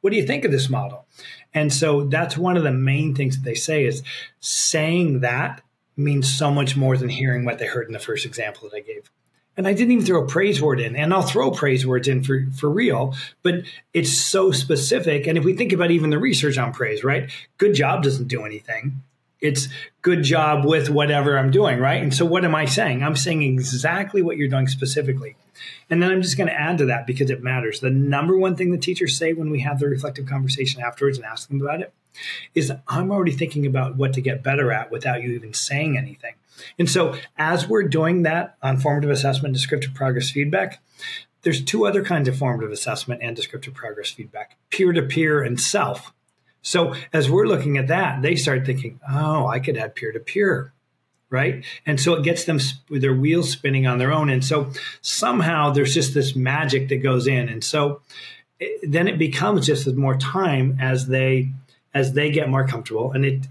[0.00, 1.06] what do you think of this model?
[1.52, 4.02] And so that's one of the main things that they say is
[4.40, 5.60] saying that
[5.96, 8.80] means so much more than hearing what they heard in the first example that I
[8.80, 9.10] gave.
[9.56, 12.24] And I didn't even throw a praise word in, and I'll throw praise words in
[12.24, 15.28] for, for real, but it's so specific.
[15.28, 17.30] And if we think about even the research on praise, right?
[17.58, 19.02] Good job doesn't do anything
[19.44, 19.68] it's
[20.02, 22.02] good job with whatever I'm doing, right?
[22.02, 23.02] And so what am I saying?
[23.02, 25.36] I'm saying exactly what you're doing specifically.
[25.90, 27.80] And then I'm just going to add to that because it matters.
[27.80, 31.26] The number one thing the teachers say when we have the reflective conversation afterwards and
[31.26, 31.92] ask them about it
[32.54, 36.34] is I'm already thinking about what to get better at without you even saying anything.
[36.78, 40.80] And so as we're doing that on formative assessment, descriptive progress feedback,
[41.42, 45.60] there's two other kinds of formative assessment and descriptive progress feedback peer to peer and
[45.60, 46.12] self.
[46.64, 50.18] So as we're looking at that, they start thinking, oh, I could add peer to
[50.18, 50.72] peer.
[51.28, 51.64] Right.
[51.84, 54.30] And so it gets them with their wheels spinning on their own.
[54.30, 57.48] And so somehow there's just this magic that goes in.
[57.48, 58.00] And so
[58.58, 61.50] it, then it becomes just more time as they
[61.92, 63.12] as they get more comfortable.
[63.12, 63.46] And it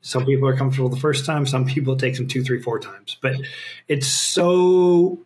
[0.00, 2.78] some people are comfortable the first time, some people it takes them two, three, four
[2.78, 3.18] times.
[3.20, 3.34] But
[3.88, 5.18] it's so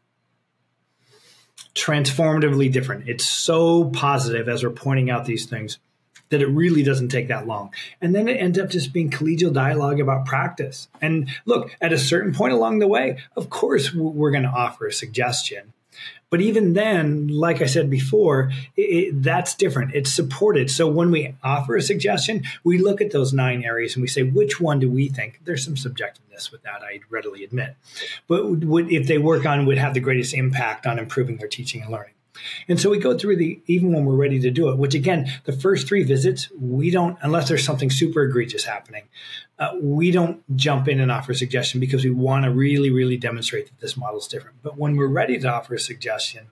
[1.74, 3.08] transformatively different.
[3.08, 5.78] It's so positive as we're pointing out these things
[6.30, 7.72] that it really doesn't take that long.
[8.00, 10.88] And then it ends up just being collegial dialogue about practice.
[11.00, 14.86] And look, at a certain point along the way, of course, we're going to offer
[14.86, 15.72] a suggestion.
[16.30, 19.96] But even then, like I said before, it, it, that's different.
[19.96, 20.70] It's supported.
[20.70, 24.22] So when we offer a suggestion, we look at those nine areas and we say,
[24.22, 25.40] which one do we think?
[25.44, 27.74] There's some subjectiveness with that, I readily admit.
[28.28, 31.82] But would, if they work on, would have the greatest impact on improving their teaching
[31.82, 32.14] and learning.
[32.68, 35.30] And so we go through the, even when we're ready to do it, which again,
[35.44, 39.08] the first three visits, we don't, unless there's something super egregious happening,
[39.58, 43.16] uh, we don't jump in and offer a suggestion because we want to really, really
[43.16, 44.62] demonstrate that this model is different.
[44.62, 46.48] But when we're ready to offer a suggestion,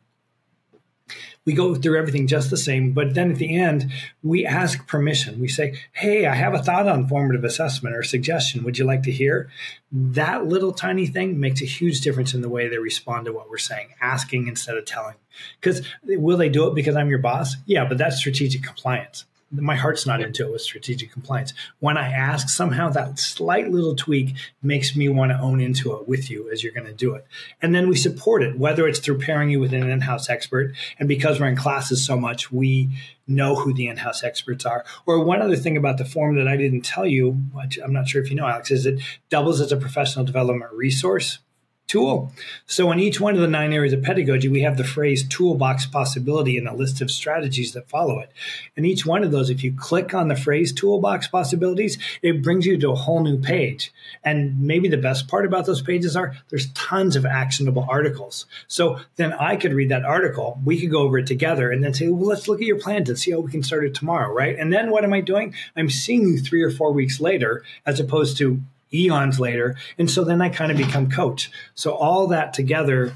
[1.48, 3.90] we go through everything just the same, but then at the end,
[4.22, 5.40] we ask permission.
[5.40, 8.64] We say, Hey, I have a thought on formative assessment or suggestion.
[8.64, 9.48] Would you like to hear?
[9.90, 13.48] That little tiny thing makes a huge difference in the way they respond to what
[13.48, 15.14] we're saying, asking instead of telling.
[15.58, 17.56] Because will they do it because I'm your boss?
[17.64, 19.24] Yeah, but that's strategic compliance.
[19.50, 21.54] My heart's not into it with strategic compliance.
[21.80, 26.06] When I ask, somehow that slight little tweak makes me want to own into it
[26.06, 27.26] with you as you're going to do it.
[27.62, 30.74] And then we support it, whether it's through pairing you with an in house expert.
[30.98, 32.90] And because we're in classes so much, we
[33.26, 34.84] know who the in house experts are.
[35.06, 38.08] Or one other thing about the form that I didn't tell you, which I'm not
[38.08, 41.38] sure if you know, Alex, is it doubles as a professional development resource
[41.88, 42.30] tool.
[42.66, 45.86] So in each one of the nine areas of pedagogy, we have the phrase toolbox
[45.86, 48.30] possibility and a list of strategies that follow it.
[48.76, 52.66] And each one of those, if you click on the phrase toolbox possibilities, it brings
[52.66, 53.90] you to a whole new page.
[54.22, 58.44] And maybe the best part about those pages are there's tons of actionable articles.
[58.68, 61.94] So then I could read that article, we could go over it together and then
[61.94, 64.30] say, well, let's look at your plans and see how we can start it tomorrow,
[64.30, 64.58] right?
[64.58, 65.54] And then what am I doing?
[65.74, 68.60] I'm seeing you three or four weeks later, as opposed to
[68.92, 69.76] eons later.
[69.98, 71.50] And so then I kind of become coach.
[71.74, 73.14] So all that together,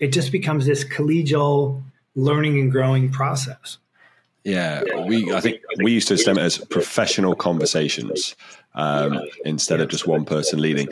[0.00, 1.82] it just becomes this collegial
[2.14, 3.78] learning and growing process.
[4.44, 8.36] Yeah, we I think we used to stem it as professional conversations
[8.76, 10.88] um, instead of just one person leading.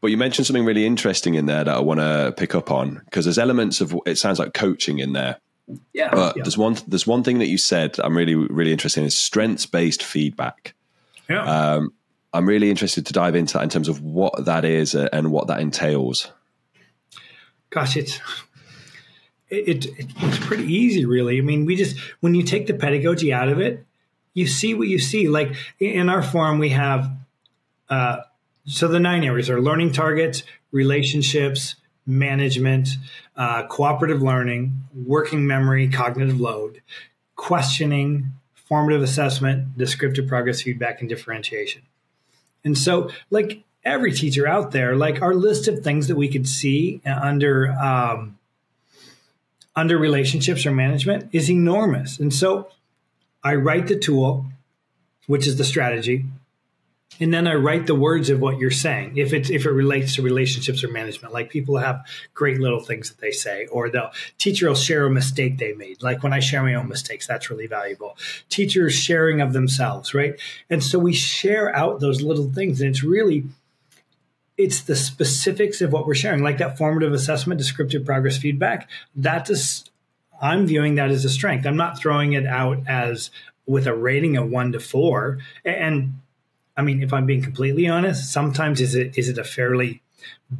[0.00, 3.00] But you mentioned something really interesting in there that I want to pick up on
[3.04, 5.38] because there's elements of it sounds like coaching in there.
[5.92, 6.10] Yeah.
[6.10, 6.42] But yeah.
[6.42, 9.66] there's one there's one thing that you said I'm really really interested in is strengths
[9.66, 10.74] based feedback.
[11.28, 11.42] Yeah.
[11.42, 11.92] Um,
[12.32, 15.46] I'm really interested to dive into that in terms of what that is and what
[15.48, 16.30] that entails.
[17.70, 18.20] Gosh, it's
[19.50, 21.38] it, it, it's pretty easy, really.
[21.38, 23.84] I mean, we just when you take the pedagogy out of it,
[24.34, 25.28] you see what you see.
[25.28, 27.10] Like in our forum, we have
[27.88, 28.18] uh,
[28.66, 32.88] so the nine areas are learning targets, relationships, management,
[33.36, 36.82] uh, cooperative learning, working memory, cognitive load,
[37.36, 41.82] questioning, formative assessment, descriptive progress feedback, and differentiation.
[42.64, 46.48] And so, like every teacher out there, like our list of things that we could
[46.48, 48.38] see under um,
[49.76, 52.18] under relationships or management is enormous.
[52.18, 52.68] And so,
[53.42, 54.46] I write the tool,
[55.26, 56.24] which is the strategy,
[57.20, 59.16] and then I write the words of what you're saying.
[59.16, 63.08] If it if it relates to relationships or management, like people have great little things
[63.08, 66.02] that they say, or the teacher will share a mistake they made.
[66.02, 68.16] Like when I share my own mistakes, that's really valuable.
[68.48, 70.34] Teachers sharing of themselves, right?
[70.70, 73.44] And so we share out those little things, and it's really
[74.56, 78.88] it's the specifics of what we're sharing, like that formative assessment, descriptive progress feedback.
[79.14, 79.84] That is,
[80.42, 81.64] I'm viewing that as a strength.
[81.64, 83.30] I'm not throwing it out as
[83.66, 86.14] with a rating of one to four, and
[86.78, 90.00] I mean, if I'm being completely honest, sometimes is it is it a fairly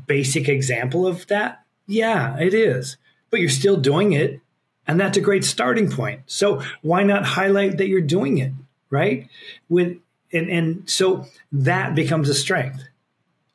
[0.06, 1.64] basic example of that?
[1.86, 2.96] Yeah, it is.
[3.30, 4.40] But you're still doing it,
[4.86, 6.22] and that's a great starting point.
[6.26, 8.52] So why not highlight that you're doing it,
[8.90, 9.28] right?
[9.68, 9.98] With
[10.32, 12.82] and and so that becomes a strength.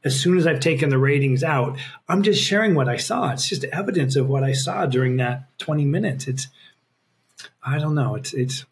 [0.06, 3.32] As soon as I've taken the ratings out, I'm just sharing what I saw.
[3.32, 6.28] It's just evidence of what I saw during that 20 minutes.
[6.28, 6.47] It's
[7.62, 8.15] I don't know.
[8.15, 8.65] It's it's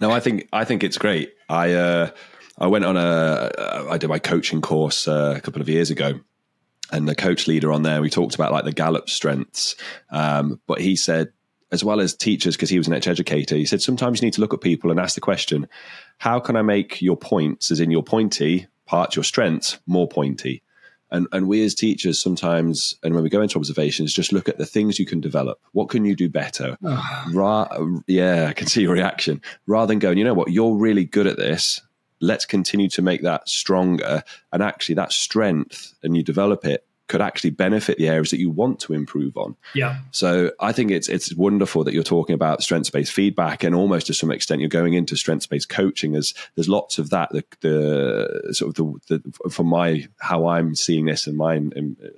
[0.00, 1.34] no, I think I think it's great.
[1.48, 2.10] I uh,
[2.58, 3.50] I went on a
[3.90, 6.20] I did my coaching course uh, a couple of years ago,
[6.92, 9.76] and the coach leader on there we talked about like the Gallup strengths,
[10.10, 11.32] um, but he said
[11.70, 14.40] as well as teachers because he was an educator he said sometimes you need to
[14.40, 15.68] look at people and ask the question
[16.16, 20.62] how can i make your points as in your pointy part your strengths more pointy
[21.10, 24.58] and and we as teachers sometimes, and when we go into observations, just look at
[24.58, 25.60] the things you can develop.
[25.72, 26.76] What can you do better?
[26.84, 27.28] Ah.
[27.32, 27.68] Ra-
[28.06, 29.40] yeah, I can see your reaction.
[29.66, 31.80] Rather than going, you know what, you're really good at this.
[32.20, 34.24] Let's continue to make that stronger.
[34.52, 38.50] And actually, that strength, and you develop it, could actually benefit the areas that you
[38.50, 39.56] want to improve on.
[39.74, 39.98] Yeah.
[40.10, 44.06] So I think it's it's wonderful that you're talking about strengths based feedback, and almost
[44.06, 46.14] to some extent you're going into strengths based coaching.
[46.14, 47.30] As there's lots of that.
[47.30, 51.58] The, the sort of the, the from my how I'm seeing this and my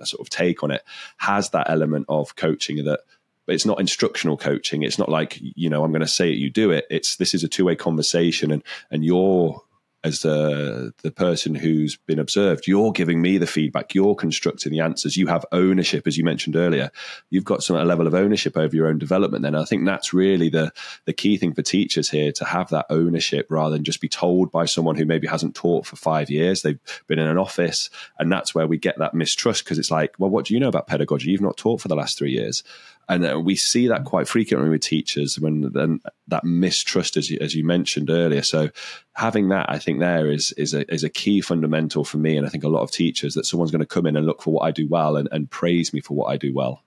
[0.05, 0.83] sort of take on it
[1.19, 3.01] has that element of coaching that
[3.47, 4.83] but it's not instructional coaching.
[4.83, 6.87] It's not like you know I'm going to say it, you do it.
[6.91, 9.61] It's this is a two way conversation, and and you're
[10.03, 14.81] as the the person who's been observed you're giving me the feedback you're constructing the
[14.81, 16.91] answers you have ownership as you mentioned earlier.
[17.31, 19.55] You've got some a level of ownership over your own development then.
[19.55, 20.73] I think that's really the
[21.07, 24.51] the key thing for teachers here to have that ownership rather than just be told
[24.51, 28.31] by someone who maybe hasn't taught for 5 years they've been in an office and
[28.31, 30.87] that's where we get that mistrust because it's like well what do you know about
[30.87, 31.31] pedagogy?
[31.31, 32.63] You've not taught for the last 3 years
[33.11, 37.37] and uh, we see that quite frequently with teachers when then that mistrust as you,
[37.41, 38.71] as you mentioned earlier so
[39.13, 42.47] having that i think there is is a, is a key fundamental for me and
[42.47, 44.55] i think a lot of teachers that someone's going to come in and look for
[44.55, 46.83] what i do well and, and praise me for what i do well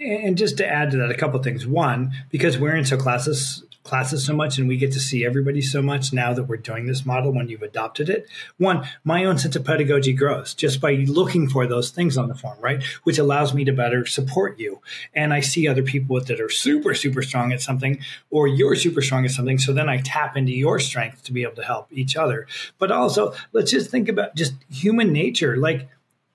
[0.00, 1.66] and just to add to that, a couple of things.
[1.66, 5.62] One, because we're in so classes classes so much and we get to see everybody
[5.62, 8.28] so much now that we're doing this model when you've adopted it.
[8.58, 12.34] One, my own sense of pedagogy grows just by looking for those things on the
[12.34, 12.82] form, right?
[13.04, 14.80] Which allows me to better support you.
[15.14, 18.00] And I see other people that are super, super strong at something,
[18.30, 19.58] or you're super strong at something.
[19.58, 22.46] So then I tap into your strength to be able to help each other.
[22.78, 25.56] But also, let's just think about just human nature.
[25.56, 25.88] Like,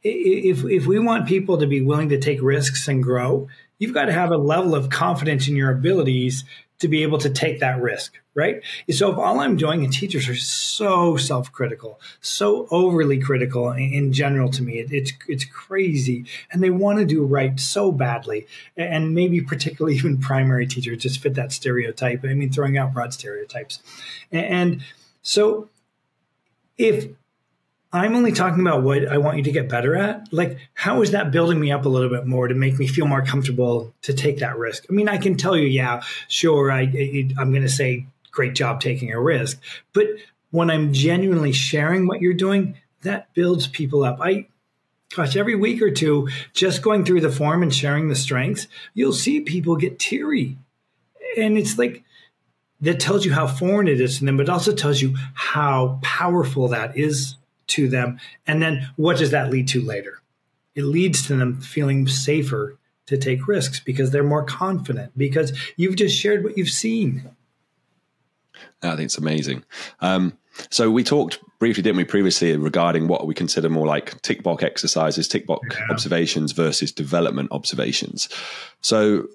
[0.03, 4.05] if, if we want people to be willing to take risks and grow, you've got
[4.05, 6.43] to have a level of confidence in your abilities
[6.83, 8.61] to be able to take that risk, right?
[8.91, 14.49] So if all I'm doing, and teachers are so self-critical, so overly critical in, general
[14.51, 19.15] to me, it, it's it's crazy, and they want to do right so badly, and
[19.15, 22.25] maybe particularly even primary teachers just fit that stereotype.
[22.25, 23.81] I mean, throwing out broad stereotypes,
[24.29, 24.83] and
[25.21, 25.69] so
[26.77, 27.07] if
[27.95, 30.33] I'm only talking about what I want you to get better at.
[30.33, 33.05] Like, how is that building me up a little bit more to make me feel
[33.05, 34.87] more comfortable to take that risk?
[34.89, 36.81] I mean, I can tell you, yeah, sure, I,
[37.37, 39.61] I'm going to say, great job taking a risk.
[39.93, 40.07] But
[40.49, 44.17] when I'm genuinely sharing what you're doing, that builds people up.
[44.19, 44.47] I,
[45.15, 48.65] gosh, every week or two, just going through the form and sharing the strengths,
[48.95, 50.57] you'll see people get teary.
[51.37, 52.03] And it's like,
[52.81, 56.69] that tells you how foreign it is to them, but also tells you how powerful
[56.69, 57.35] that is
[57.67, 58.19] to them.
[58.47, 60.21] And then what does that lead to later?
[60.75, 65.95] It leads to them feeling safer to take risks because they're more confident because you've
[65.95, 67.29] just shared what you've seen.
[68.81, 69.63] I think it's amazing.
[69.99, 70.37] Um,
[70.69, 74.63] so we talked briefly, didn't we, previously regarding what we consider more like tick box
[74.63, 75.87] exercises, tick box yeah.
[75.89, 78.29] observations versus development observations.
[78.81, 79.27] So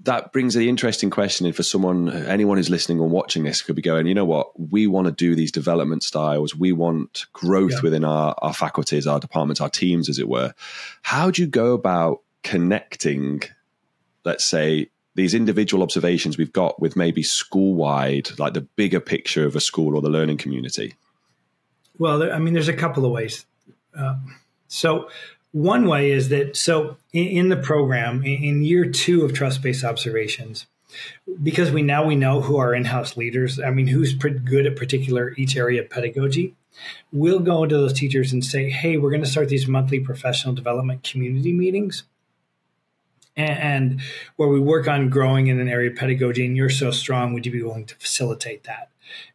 [0.00, 3.76] that brings the interesting question in for someone, anyone who's listening or watching this could
[3.76, 6.54] be going, you know what, we want to do these development styles.
[6.54, 7.80] We want growth yeah.
[7.82, 10.54] within our, our faculties, our departments, our teams, as it were.
[11.02, 13.42] How do you go about connecting,
[14.24, 19.46] let's say, these individual observations we've got with maybe school wide, like the bigger picture
[19.46, 20.94] of a school or the learning community?
[21.98, 23.46] Well, I mean, there's a couple of ways.
[23.98, 24.16] Uh,
[24.68, 25.08] so,
[25.52, 29.84] one way is that so in, in the program in year two of trust based
[29.84, 30.66] observations,
[31.42, 34.76] because we now we know who our in-house leaders i mean who's pretty good at
[34.76, 36.54] particular each area of pedagogy
[37.12, 40.54] we'll go to those teachers and say hey we're going to start these monthly professional
[40.54, 42.04] development community meetings.
[43.38, 44.00] And, and
[44.36, 47.44] where we work on growing in an area of pedagogy and you're so strong would
[47.44, 48.90] you be willing to facilitate that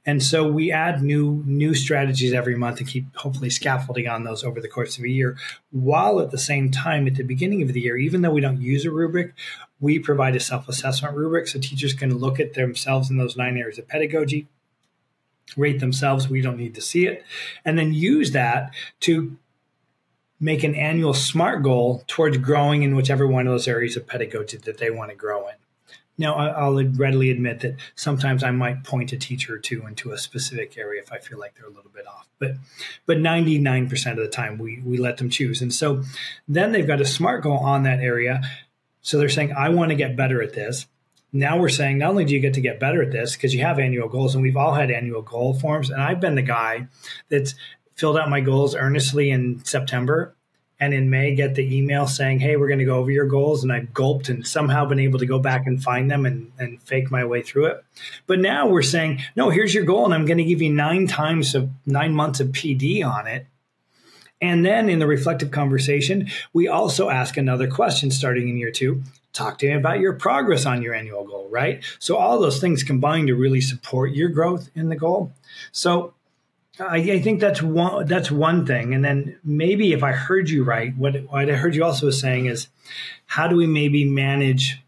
[0.05, 4.43] and so we add new new strategies every month and keep hopefully scaffolding on those
[4.43, 5.37] over the course of a year.
[5.71, 8.61] While at the same time, at the beginning of the year, even though we don't
[8.61, 9.33] use a rubric,
[9.79, 13.79] we provide a self-assessment rubric so teachers can look at themselves in those nine areas
[13.79, 14.47] of pedagogy,
[15.57, 16.29] rate themselves.
[16.29, 17.23] We don't need to see it,
[17.65, 19.37] and then use that to
[20.39, 24.57] make an annual SMART goal towards growing in whichever one of those areas of pedagogy
[24.57, 25.55] that they want to grow in.
[26.21, 30.17] Now, I'll readily admit that sometimes I might point a teacher or two into a
[30.17, 32.29] specific area if I feel like they're a little bit off.
[32.39, 32.55] But
[33.05, 35.61] but 99% of the time we we let them choose.
[35.61, 36.03] And so
[36.47, 38.41] then they've got a SMART goal on that area.
[39.01, 40.87] So they're saying, I want to get better at this.
[41.33, 43.61] Now we're saying not only do you get to get better at this because you
[43.61, 46.87] have annual goals, and we've all had annual goal forms, and I've been the guy
[47.29, 47.55] that's
[47.95, 50.35] filled out my goals earnestly in September
[50.81, 53.63] and in May get the email saying, "Hey, we're going to go over your goals,"
[53.63, 56.81] and I gulped and somehow been able to go back and find them and, and
[56.81, 57.85] fake my way through it.
[58.25, 61.05] But now we're saying, "No, here's your goal, and I'm going to give you nine
[61.05, 63.45] times of nine months of PD on it."
[64.41, 69.03] And then in the reflective conversation, we also ask another question starting in year two.
[69.33, 71.83] Talk to me about your progress on your annual goal, right?
[71.99, 75.31] So all those things combine to really support your growth in the goal.
[75.71, 76.15] So
[76.81, 80.63] I, I, think that's one that's one thing, and then maybe if I heard you
[80.63, 82.67] right, what, what I heard you also was saying is,
[83.25, 84.81] how do we maybe manage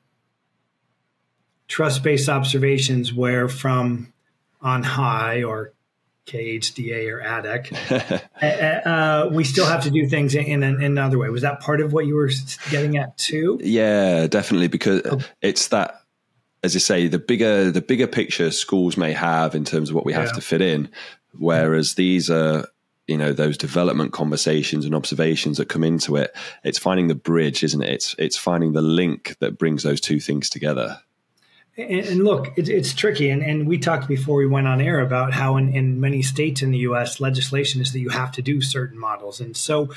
[1.67, 4.13] trust based observations where from
[4.61, 5.73] on high or
[6.25, 11.17] KHDA or ADEC, uh, uh, we still have to do things in, in, in, another
[11.17, 11.29] way.
[11.29, 12.31] Was that part of what you were
[12.69, 13.59] getting at too?
[13.61, 15.19] Yeah, definitely, because oh.
[15.41, 15.99] it's that
[16.63, 20.05] as you say, the bigger the bigger picture schools may have in terms of what
[20.05, 20.31] we have yeah.
[20.31, 20.89] to fit in,
[21.37, 22.67] Whereas these are,
[23.07, 26.35] you know, those development conversations and observations that come into it.
[26.63, 27.89] It's finding the bridge, isn't it?
[27.89, 30.99] It's it's finding the link that brings those two things together.
[31.75, 33.29] And, and look, it, it's tricky.
[33.29, 36.61] And, and we talked before we went on air about how in, in many states
[36.61, 37.19] in the U.S.
[37.19, 39.41] legislation is that you have to do certain models.
[39.41, 39.89] And so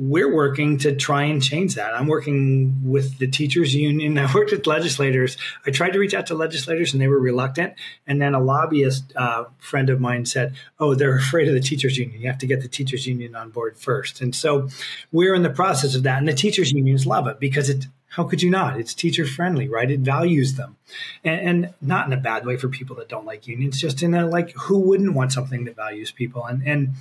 [0.00, 1.92] we're working to try and change that.
[1.92, 4.16] I'm working with the teachers union.
[4.18, 5.36] I worked with legislators.
[5.66, 7.74] I tried to reach out to legislators and they were reluctant.
[8.06, 11.98] And then a lobbyist uh, friend of mine said, Oh, they're afraid of the teachers
[11.98, 12.20] union.
[12.20, 14.20] You have to get the teachers union on board first.
[14.20, 14.68] And so
[15.10, 16.18] we're in the process of that.
[16.18, 18.80] And the teachers unions love it because it, How could you not?
[18.80, 19.90] It's teacher friendly, right?
[19.90, 20.76] It values them,
[21.24, 23.80] and, and, not in a bad way for people that don't like unions.
[23.80, 26.44] Just in a like, who wouldn't want something that values people?
[26.44, 26.94] And and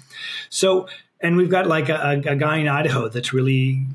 [0.50, 0.88] so,
[1.22, 3.86] and we've got like a, a guy in Idaho that's really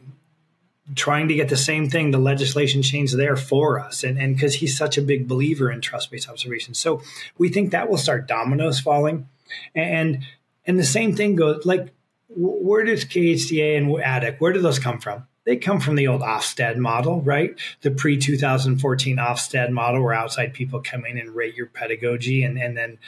[0.95, 4.05] trying to get the same thing, the legislation changed there for us.
[4.05, 6.75] And and because he's such a big believer in trust based observation.
[6.75, 7.03] So
[7.39, 9.29] we think that will start dominoes falling.
[9.75, 10.25] And
[10.67, 11.93] and the same thing goes like
[12.35, 15.27] where does KHDA and ADEC, where do those come from?
[15.45, 17.59] They come from the old Ofsted model, right?
[17.80, 22.59] The pre 2014 Ofsted model where outside people come in and rate your pedagogy and,
[22.59, 22.99] and then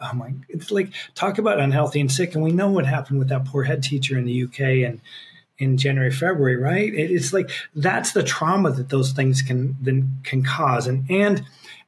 [0.00, 3.28] oh my it's like talk about unhealthy and sick and we know what happened with
[3.28, 5.00] that poor head teacher in the uk and
[5.62, 6.92] in January, February, right?
[6.92, 11.44] It's like that's the trauma that those things can then can cause, and and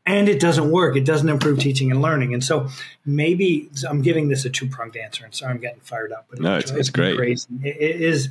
[0.07, 0.97] and it doesn't work.
[0.97, 2.35] It doesn't improve teaching and learning.
[2.35, 2.69] And so
[3.05, 5.25] maybe I'm giving this a two pronged answer.
[5.25, 7.17] And sorry, I'm getting fired up, but no, it's, it's great.
[7.17, 7.49] Crazy.
[7.63, 8.29] It is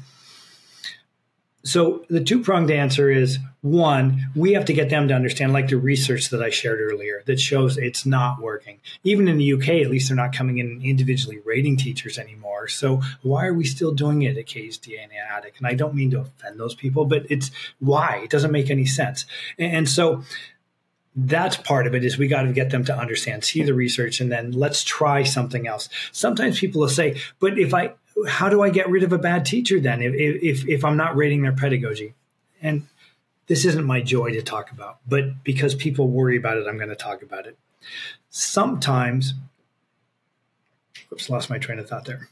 [1.65, 5.69] so the two pronged answer is one, we have to get them to understand, like
[5.69, 8.79] the research that I shared earlier that shows it's not working.
[9.05, 12.67] Even in the UK, at least they're not coming in individually rating teachers anymore.
[12.67, 15.57] So why are we still doing it at KHDA and ADEC?
[15.57, 17.49] And I don't mean to offend those people, but it's
[17.79, 19.25] why it doesn't make any sense.
[19.57, 20.23] And so
[21.15, 24.19] that's part of it is we got to get them to understand see the research
[24.19, 27.93] and then let's try something else sometimes people will say but if i
[28.27, 31.15] how do I get rid of a bad teacher then if, if, if I'm not
[31.15, 32.13] rating their pedagogy?
[32.61, 32.87] And
[33.47, 36.89] this isn't my joy to talk about, but because people worry about it, I'm going
[36.89, 37.57] to talk about it.
[38.29, 39.33] Sometimes,
[41.11, 42.29] oops, lost my train of thought there.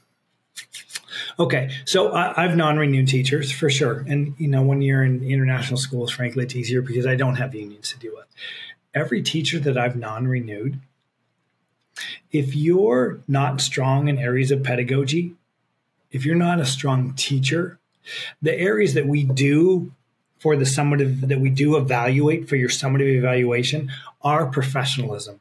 [1.38, 5.77] Okay, so I, have non-renewed teachers for sure, and you know when you're in international
[5.77, 8.25] schools, frankly, it's easier because I don't have unions to deal with.
[8.93, 10.79] Every teacher that I've non-renewed,
[12.32, 15.36] if you're not strong in areas of pedagogy,
[16.12, 17.80] if you're not a strong teacher,
[18.41, 19.91] the areas that we do
[20.39, 23.91] for the summative that we do evaluate for your summative evaluation
[24.24, 25.39] are professionalism.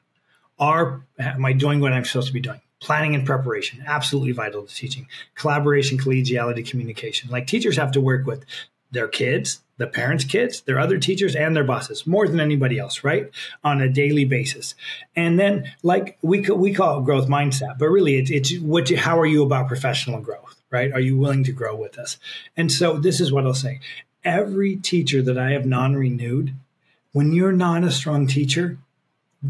[0.59, 2.61] Are am I doing what I'm supposed to be doing?
[2.81, 5.07] Planning and preparation, absolutely vital to teaching.
[5.35, 7.31] Collaboration, collegiality, communication.
[7.31, 8.45] Like teachers have to work with
[8.91, 13.03] their kids, the parents' kids, their other teachers, and their bosses more than anybody else,
[13.03, 13.31] right?
[13.65, 14.75] On a daily basis.
[15.17, 19.19] And then, like we we call it growth mindset, but really, it's, it's what how
[19.19, 20.60] are you about professional growth?
[20.71, 20.93] Right?
[20.93, 22.19] Are you willing to grow with us?
[22.57, 23.81] And so this is what I'll say.
[24.25, 26.55] Every teacher that I have non renewed,
[27.13, 28.79] when you're not a strong teacher,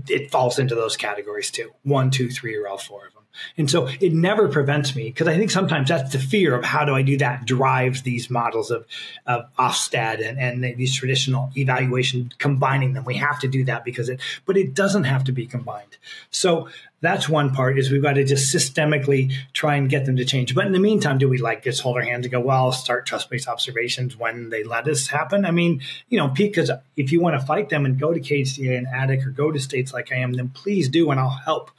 [0.08, 1.70] it falls into those categories too.
[1.82, 3.19] One, two, three, or all four of them.
[3.56, 6.84] And so it never prevents me because I think sometimes that's the fear of how
[6.84, 8.86] do I do that drives these models of,
[9.26, 13.04] of Ofsted and, and these traditional evaluation, combining them.
[13.04, 15.96] We have to do that because it, but it doesn't have to be combined.
[16.30, 16.68] So
[17.00, 20.54] that's one part is we've got to just systemically try and get them to change.
[20.54, 23.06] But in the meantime, do we like just hold our hands and go, well, start
[23.06, 25.44] trust based observations when they let us happen?
[25.44, 28.76] I mean, you know, because if you want to fight them and go to KHDA
[28.76, 31.70] and ADEC or go to states like I am, then please do and I'll help.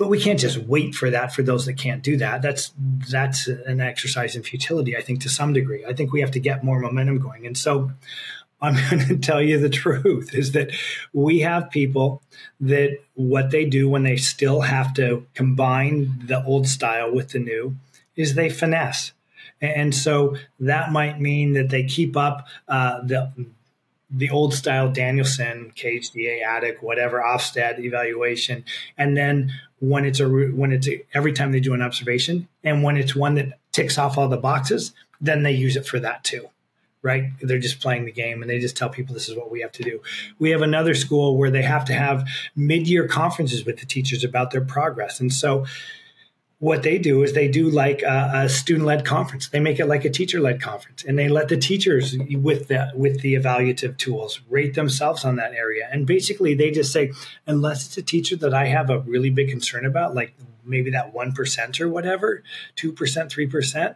[0.00, 2.40] But we can't just wait for that for those that can't do that.
[2.40, 2.72] That's
[3.10, 5.84] that's an exercise in futility, I think, to some degree.
[5.84, 7.46] I think we have to get more momentum going.
[7.46, 7.90] And so
[8.62, 10.70] I'm going to tell you the truth is that
[11.12, 12.22] we have people
[12.60, 17.38] that what they do when they still have to combine the old style with the
[17.38, 17.76] new
[18.16, 19.12] is they finesse.
[19.60, 23.30] And so that might mean that they keep up uh, the
[24.10, 28.64] the old style Danielson, KHDA, ADEC, whatever Ofsted evaluation,
[28.98, 32.82] and then when it's a when it's a, every time they do an observation, and
[32.82, 36.24] when it's one that ticks off all the boxes, then they use it for that
[36.24, 36.48] too
[37.02, 37.32] right?
[37.40, 39.72] They're just playing the game and they just tell people this is what we have
[39.72, 40.02] to do.
[40.38, 44.22] We have another school where they have to have mid year conferences with the teachers
[44.22, 45.20] about their progress.
[45.20, 45.64] And so
[46.60, 49.48] what they do is they do like a, a student led conference.
[49.48, 52.92] They make it like a teacher led conference and they let the teachers with the,
[52.94, 55.88] with the evaluative tools rate themselves on that area.
[55.90, 57.12] And basically they just say,
[57.46, 61.14] unless it's a teacher that I have a really big concern about, like maybe that
[61.14, 62.42] 1% or whatever,
[62.76, 63.94] 2%, 3%,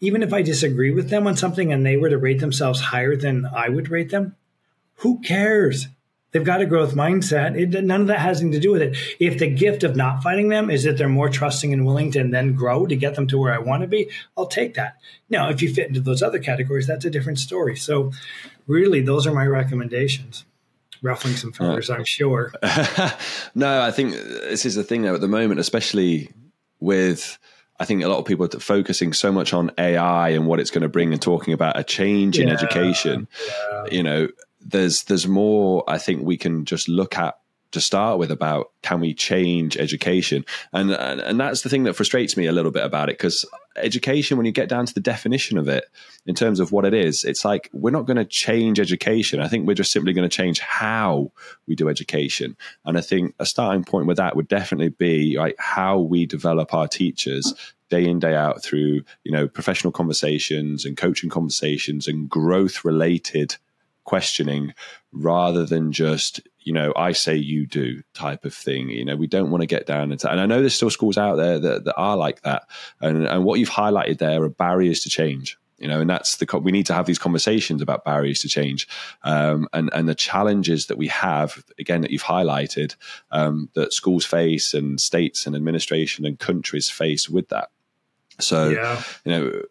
[0.00, 3.16] even if I disagree with them on something and they were to rate themselves higher
[3.16, 4.34] than I would rate them,
[4.94, 5.88] who cares?
[6.30, 7.58] They've got a growth mindset.
[7.58, 8.96] It, none of that has anything to do with it.
[9.18, 12.28] If the gift of not fighting them is that they're more trusting and willing to
[12.28, 14.98] then grow to get them to where I want to be, I'll take that.
[15.30, 17.76] Now, if you fit into those other categories, that's a different story.
[17.76, 18.12] So,
[18.66, 20.44] really, those are my recommendations.
[21.00, 22.52] Ruffling some feathers, uh, I'm sure.
[23.54, 26.30] no, I think this is the thing though at the moment, especially
[26.80, 27.38] with
[27.80, 30.70] I think a lot of people are focusing so much on AI and what it's
[30.70, 33.28] going to bring and talking about a change yeah, in education.
[33.46, 33.84] Yeah.
[33.92, 34.28] You know,
[34.60, 37.38] there's there's more I think we can just look at
[37.70, 40.44] to start with about can we change education?
[40.72, 43.44] And, and and that's the thing that frustrates me a little bit about it because
[43.76, 45.84] education when you get down to the definition of it
[46.26, 49.40] in terms of what it is it's like we're not going to change education.
[49.40, 51.30] I think we're just simply going to change how
[51.66, 52.56] we do education.
[52.84, 56.72] And i think a starting point with that would definitely be like how we develop
[56.72, 57.54] our teachers
[57.90, 63.56] day in day out through you know professional conversations and coaching conversations and growth related
[64.08, 64.72] questioning
[65.12, 68.88] rather than just you know i say you do type of thing.
[68.88, 71.18] You know we don't want to get down into and i know there's still schools
[71.18, 72.62] out there that, that are like that.
[73.02, 76.58] And and what you've highlighted there are barriers to change you know and that's the
[76.58, 78.88] we need to have these conversations about barriers to change
[79.24, 82.96] um, and and the challenges that we have again that you've highlighted
[83.30, 87.68] um, that schools face and states and administration and countries face with that
[88.40, 89.02] so yeah.
[89.24, 89.62] you know,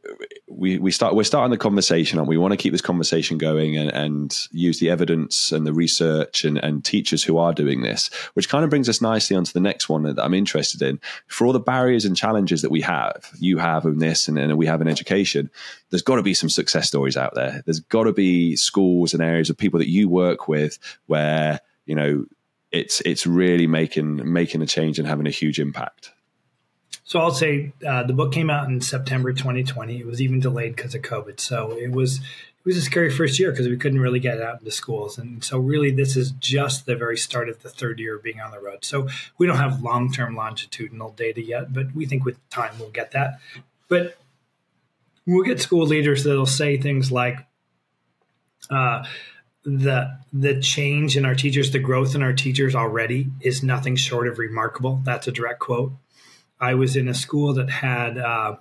[0.48, 3.78] we we start we're starting the conversation, and we want to keep this conversation going
[3.78, 8.10] and, and use the evidence and the research and, and teachers who are doing this,
[8.34, 11.00] which kind of brings us nicely onto the next one that I'm interested in.
[11.28, 14.58] For all the barriers and challenges that we have, you have in this, and, and
[14.58, 15.50] we have in education,
[15.90, 17.62] there's got to be some success stories out there.
[17.66, 21.96] There's got to be schools and areas of people that you work with where you
[21.96, 22.26] know
[22.72, 26.12] it's it's really making making a change and having a huge impact.
[27.08, 29.98] So I'll say uh, the book came out in September 2020.
[29.98, 31.40] It was even delayed because of COVID.
[31.40, 34.44] So it was it was a scary first year because we couldn't really get it
[34.44, 35.18] out into schools.
[35.18, 38.42] And so really, this is just the very start of the third year of being
[38.42, 38.84] on the road.
[38.84, 42.90] So we don't have long term longitudinal data yet, but we think with time we'll
[42.90, 43.40] get that.
[43.88, 44.18] But
[45.26, 47.38] we'll get school leaders that'll say things like.
[48.70, 49.06] Uh,
[49.64, 54.28] the the change in our teachers, the growth in our teachers already is nothing short
[54.28, 55.02] of remarkable.
[55.04, 55.92] That's a direct quote.
[56.60, 58.58] I was in a school that had uh,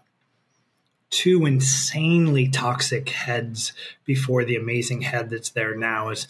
[1.10, 3.72] two insanely toxic heads
[4.04, 6.28] before the amazing head that's there now is.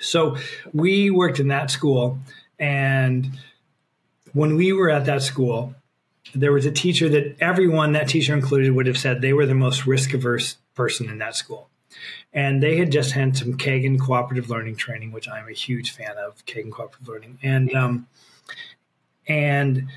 [0.00, 0.36] So
[0.72, 2.18] we worked in that school,
[2.58, 3.38] and
[4.32, 5.74] when we were at that school,
[6.34, 9.54] there was a teacher that everyone, that teacher included, would have said they were the
[9.54, 11.68] most risk averse person in that school.
[12.32, 16.16] And they had just had some Kagan cooperative learning training, which I'm a huge fan
[16.18, 17.38] of Kagan cooperative learning.
[17.42, 18.08] And um,
[19.28, 19.88] and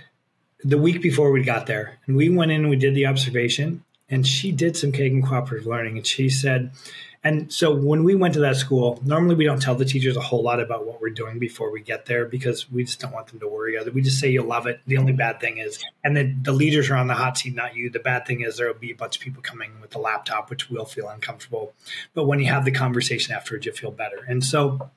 [0.64, 3.84] the week before we got there, and we went in and we did the observation,
[4.10, 6.72] and she did some Kagan cooperative learning, and she said,
[7.24, 10.22] and so when we went to that school, normally we don't tell the teachers a
[10.22, 13.28] whole lot about what we're doing before we get there because we just don't want
[13.28, 13.78] them to worry.
[13.90, 14.80] We just say you'll love it.
[14.88, 17.76] The only bad thing is, and then the leaders are on the hot seat, not
[17.76, 17.90] you.
[17.90, 20.50] The bad thing is there will be a bunch of people coming with the laptop,
[20.50, 21.74] which will feel uncomfortable.
[22.14, 24.24] But when you have the conversation afterwards, you feel better.
[24.26, 24.90] And so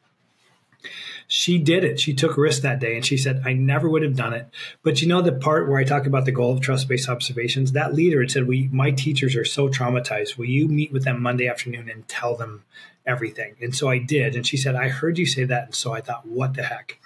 [1.33, 2.01] she did it.
[2.01, 4.49] She took risk that day and she said, I never would have done it.
[4.83, 7.71] But you know, the part where I talk about the goal of trust based observations,
[7.71, 10.37] that leader had said, we, my teachers are so traumatized.
[10.37, 12.65] Will you meet with them Monday afternoon and tell them
[13.07, 13.55] everything?
[13.61, 14.35] And so I did.
[14.35, 15.67] And she said, I heard you say that.
[15.67, 16.99] And so I thought, what the heck?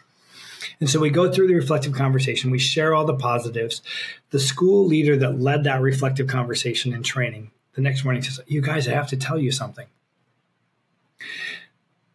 [0.80, 2.50] And so we go through the reflective conversation.
[2.50, 3.82] We share all the positives.
[4.30, 8.62] The school leader that led that reflective conversation and training the next morning says, You
[8.62, 9.86] guys, I have to tell you something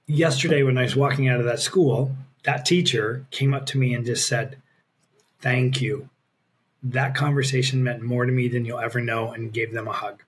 [0.09, 3.93] yesterday when I was walking out of that school, that teacher came up to me
[3.93, 4.57] and just said,
[5.39, 6.09] Thank you.
[6.83, 10.23] That conversation meant more to me than you'll ever know, and gave them a hug.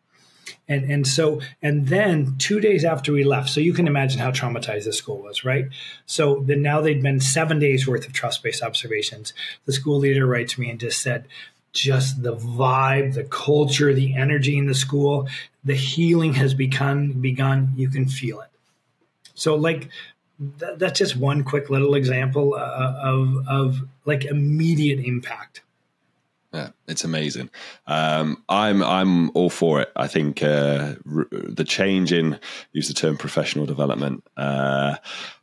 [0.68, 4.32] And, and so, and then two days after we left, so you can imagine how
[4.32, 5.66] traumatized the school was, right?
[6.06, 9.34] So then now they'd been seven days worth of trust based observations.
[9.66, 11.28] The school leader writes me and just said,
[11.74, 15.28] just the vibe, the culture, the energy in the school,
[15.64, 17.14] the healing has begun.
[17.14, 17.74] Begun.
[17.76, 18.51] You can feel it.
[19.42, 19.90] So like
[20.60, 25.62] th- that's just one quick little example uh, of of like immediate impact.
[26.54, 27.50] Yeah, it's amazing.
[27.88, 29.92] Um, I'm I'm all for it.
[29.96, 32.40] I think uh, r- the change in
[32.74, 34.98] use the term professional development, uh,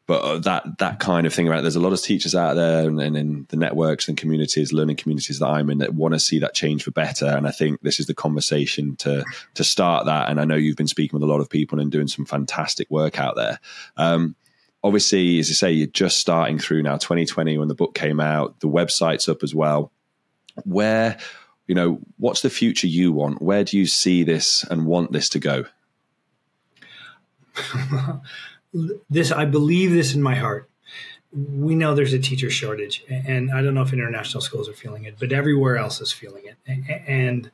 [0.09, 1.47] but uh, that that kind of thing.
[1.47, 4.73] about there's a lot of teachers out there, and, and in the networks and communities,
[4.73, 7.27] learning communities that I'm in, that want to see that change for better.
[7.27, 9.23] And I think this is the conversation to
[9.55, 10.31] to start that.
[10.31, 12.91] And I know you've been speaking with a lot of people and doing some fantastic
[12.91, 13.61] work out there.
[13.99, 14.35] Um,
[14.83, 16.97] obviously, as you say, you're just starting through now.
[16.97, 19.93] 2020, when the book came out, the website's up as well
[20.65, 21.19] where
[21.67, 25.29] you know what's the future you want where do you see this and want this
[25.29, 25.65] to go
[29.11, 30.69] this i believe this in my heart
[31.33, 35.05] we know there's a teacher shortage and i don't know if international schools are feeling
[35.05, 36.57] it but everywhere else is feeling it
[37.07, 37.51] and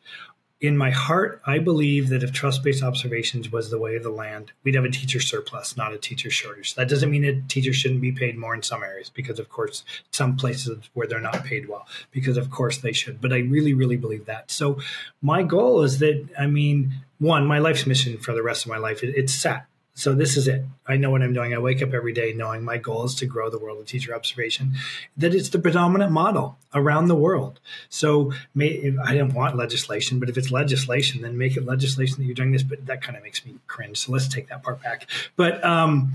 [0.65, 4.09] in my heart, I believe that if trust based observations was the way of the
[4.09, 6.75] land, we'd have a teacher surplus, not a teacher shortage.
[6.75, 9.85] That doesn't mean that teachers shouldn't be paid more in some areas, because of course,
[10.11, 13.21] some places where they're not paid well, because of course they should.
[13.21, 14.51] But I really, really believe that.
[14.51, 14.79] So
[15.21, 18.79] my goal is that, I mean, one, my life's mission for the rest of my
[18.79, 19.67] life, is it's set.
[19.97, 20.65] So this is it.
[20.87, 21.55] I know what I'm doing.
[21.55, 24.15] I wake up every day knowing my goal is to grow the world of teacher
[24.15, 24.75] observation.
[25.17, 27.61] That it's the predominant model around the world.
[27.89, 32.25] So may, I don't want legislation, but if it's legislation, then make it legislation that
[32.25, 32.65] you're doing this.
[32.65, 33.99] But that kind of makes me cringe.
[33.99, 35.09] So let's take that part back.
[35.37, 36.15] But um,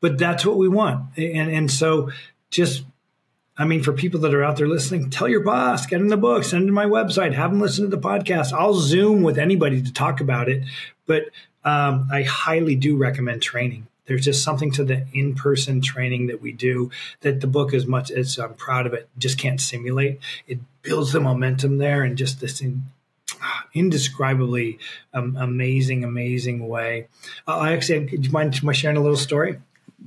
[0.00, 1.18] but that's what we want.
[1.18, 2.10] And and so
[2.50, 2.84] just
[3.58, 6.16] I mean, for people that are out there listening, tell your boss, get in the
[6.16, 8.52] book, send it to my website, have them listen to the podcast.
[8.52, 10.62] I'll Zoom with anybody to talk about it.
[11.06, 11.24] But
[11.68, 13.86] um, I highly do recommend training.
[14.06, 16.90] There's just something to the in person training that we do
[17.20, 20.18] that the book, as much as I'm proud of it, just can't simulate.
[20.46, 22.84] It builds the momentum there and just this in,
[23.74, 24.78] indescribably
[25.12, 27.08] um, amazing, amazing way.
[27.46, 29.60] Uh, I actually, do you mind my sharing a little story?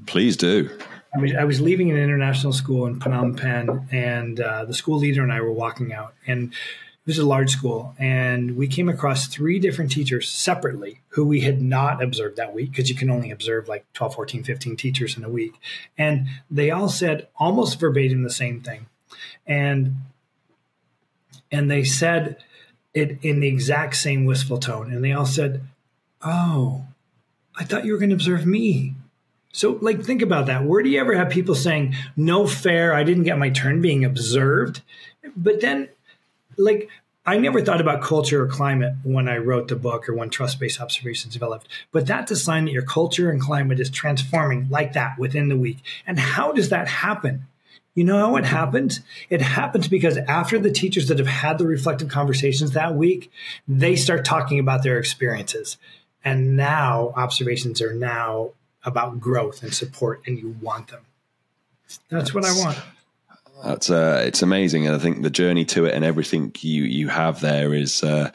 [0.08, 0.70] Please do.
[1.16, 4.98] I was, I was leaving an international school in Phnom Penh, and uh, the school
[4.98, 6.54] leader and I were walking out, and
[7.12, 11.42] it was a large school, and we came across three different teachers separately who we
[11.42, 15.18] had not observed that week because you can only observe like 12, 14, 15 teachers
[15.18, 15.54] in a week.
[15.98, 18.86] And they all said almost verbatim the same thing.
[19.46, 19.96] And
[21.52, 22.38] and they said
[22.94, 24.94] it in the exact same wistful tone.
[24.94, 25.62] And they all said,
[26.22, 26.86] Oh,
[27.58, 28.96] I thought you were going to observe me.
[29.52, 30.64] So, like, think about that.
[30.64, 34.06] Where do you ever have people saying, no fair, I didn't get my turn being
[34.06, 34.82] observed?
[35.36, 35.90] But then,
[36.58, 36.90] like,
[37.26, 40.60] I never thought about culture or climate when I wrote the book or when trust
[40.60, 41.68] based observations developed.
[41.92, 45.58] But that's a sign that your culture and climate is transforming like that within the
[45.58, 45.80] week.
[46.08, 47.46] And how does that happen?
[47.94, 49.02] You know how it happens?
[49.30, 53.32] It happens because after the teachers that have had the reflective conversations that week,
[53.68, 55.78] they start talking about their experiences.
[56.24, 58.52] And now observations are now
[58.84, 61.02] about growth and support and you want them.
[62.10, 62.78] That's, what I want.
[63.64, 67.10] That's uh, it's amazing, and I think the journey to it and everything you you
[67.10, 68.32] have there is, uh,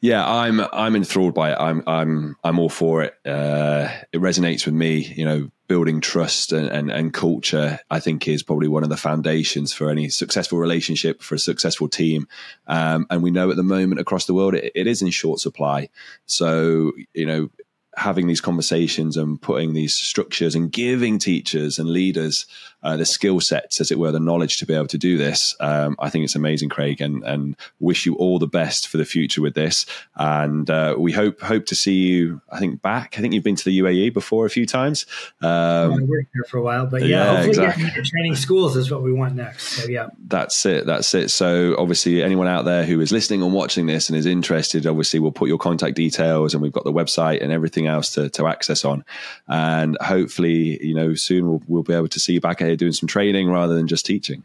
[0.00, 1.56] yeah, I'm I'm enthralled by it.
[1.60, 3.14] I'm I'm I'm all for it.
[3.24, 4.98] Uh, it resonates with me.
[4.98, 8.96] You know, building trust and, and, and culture, I think, is probably one of the
[8.96, 12.28] foundations for any successful relationship for a successful team.
[12.66, 15.40] Um, and we know at the moment across the world, it, it is in short
[15.40, 15.88] supply.
[16.26, 17.50] So you know,
[17.96, 22.46] having these conversations and putting these structures and giving teachers and leaders
[22.82, 25.54] uh, the skill sets, as it were, the knowledge to be able to do this.
[25.60, 29.04] Um, I think it's amazing, Craig, and, and wish you all the best for the
[29.04, 29.86] future with this.
[30.16, 32.40] And uh, we hope hope to see you.
[32.50, 33.14] I think back.
[33.16, 35.06] I think you've been to the UAE before a few times.
[35.40, 38.02] Um, I worked here for a while, but yeah, yeah hopefully exactly.
[38.04, 39.68] training schools is what we want next.
[39.68, 40.86] So yeah, that's it.
[40.86, 41.30] That's it.
[41.30, 45.20] So obviously, anyone out there who is listening and watching this and is interested, obviously,
[45.20, 48.46] we'll put your contact details and we've got the website and everything else to, to
[48.46, 49.04] access on.
[49.48, 52.92] And hopefully, you know, soon we'll, we'll be able to see you back here doing
[52.92, 54.44] some training rather than just teaching.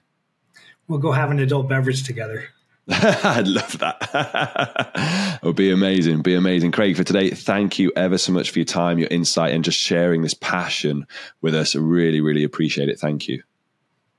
[0.88, 2.46] We'll go have an adult beverage together.
[2.90, 4.10] I'd love that.
[4.14, 6.22] it would oh, be amazing.
[6.22, 6.72] Be amazing.
[6.72, 9.78] Craig, for today, thank you ever so much for your time, your insight, and just
[9.78, 11.06] sharing this passion
[11.42, 11.76] with us.
[11.76, 12.98] I really, really appreciate it.
[12.98, 13.44] Thank you.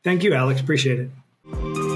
[0.05, 0.61] Thank you, Alex.
[0.61, 1.88] Appreciate it.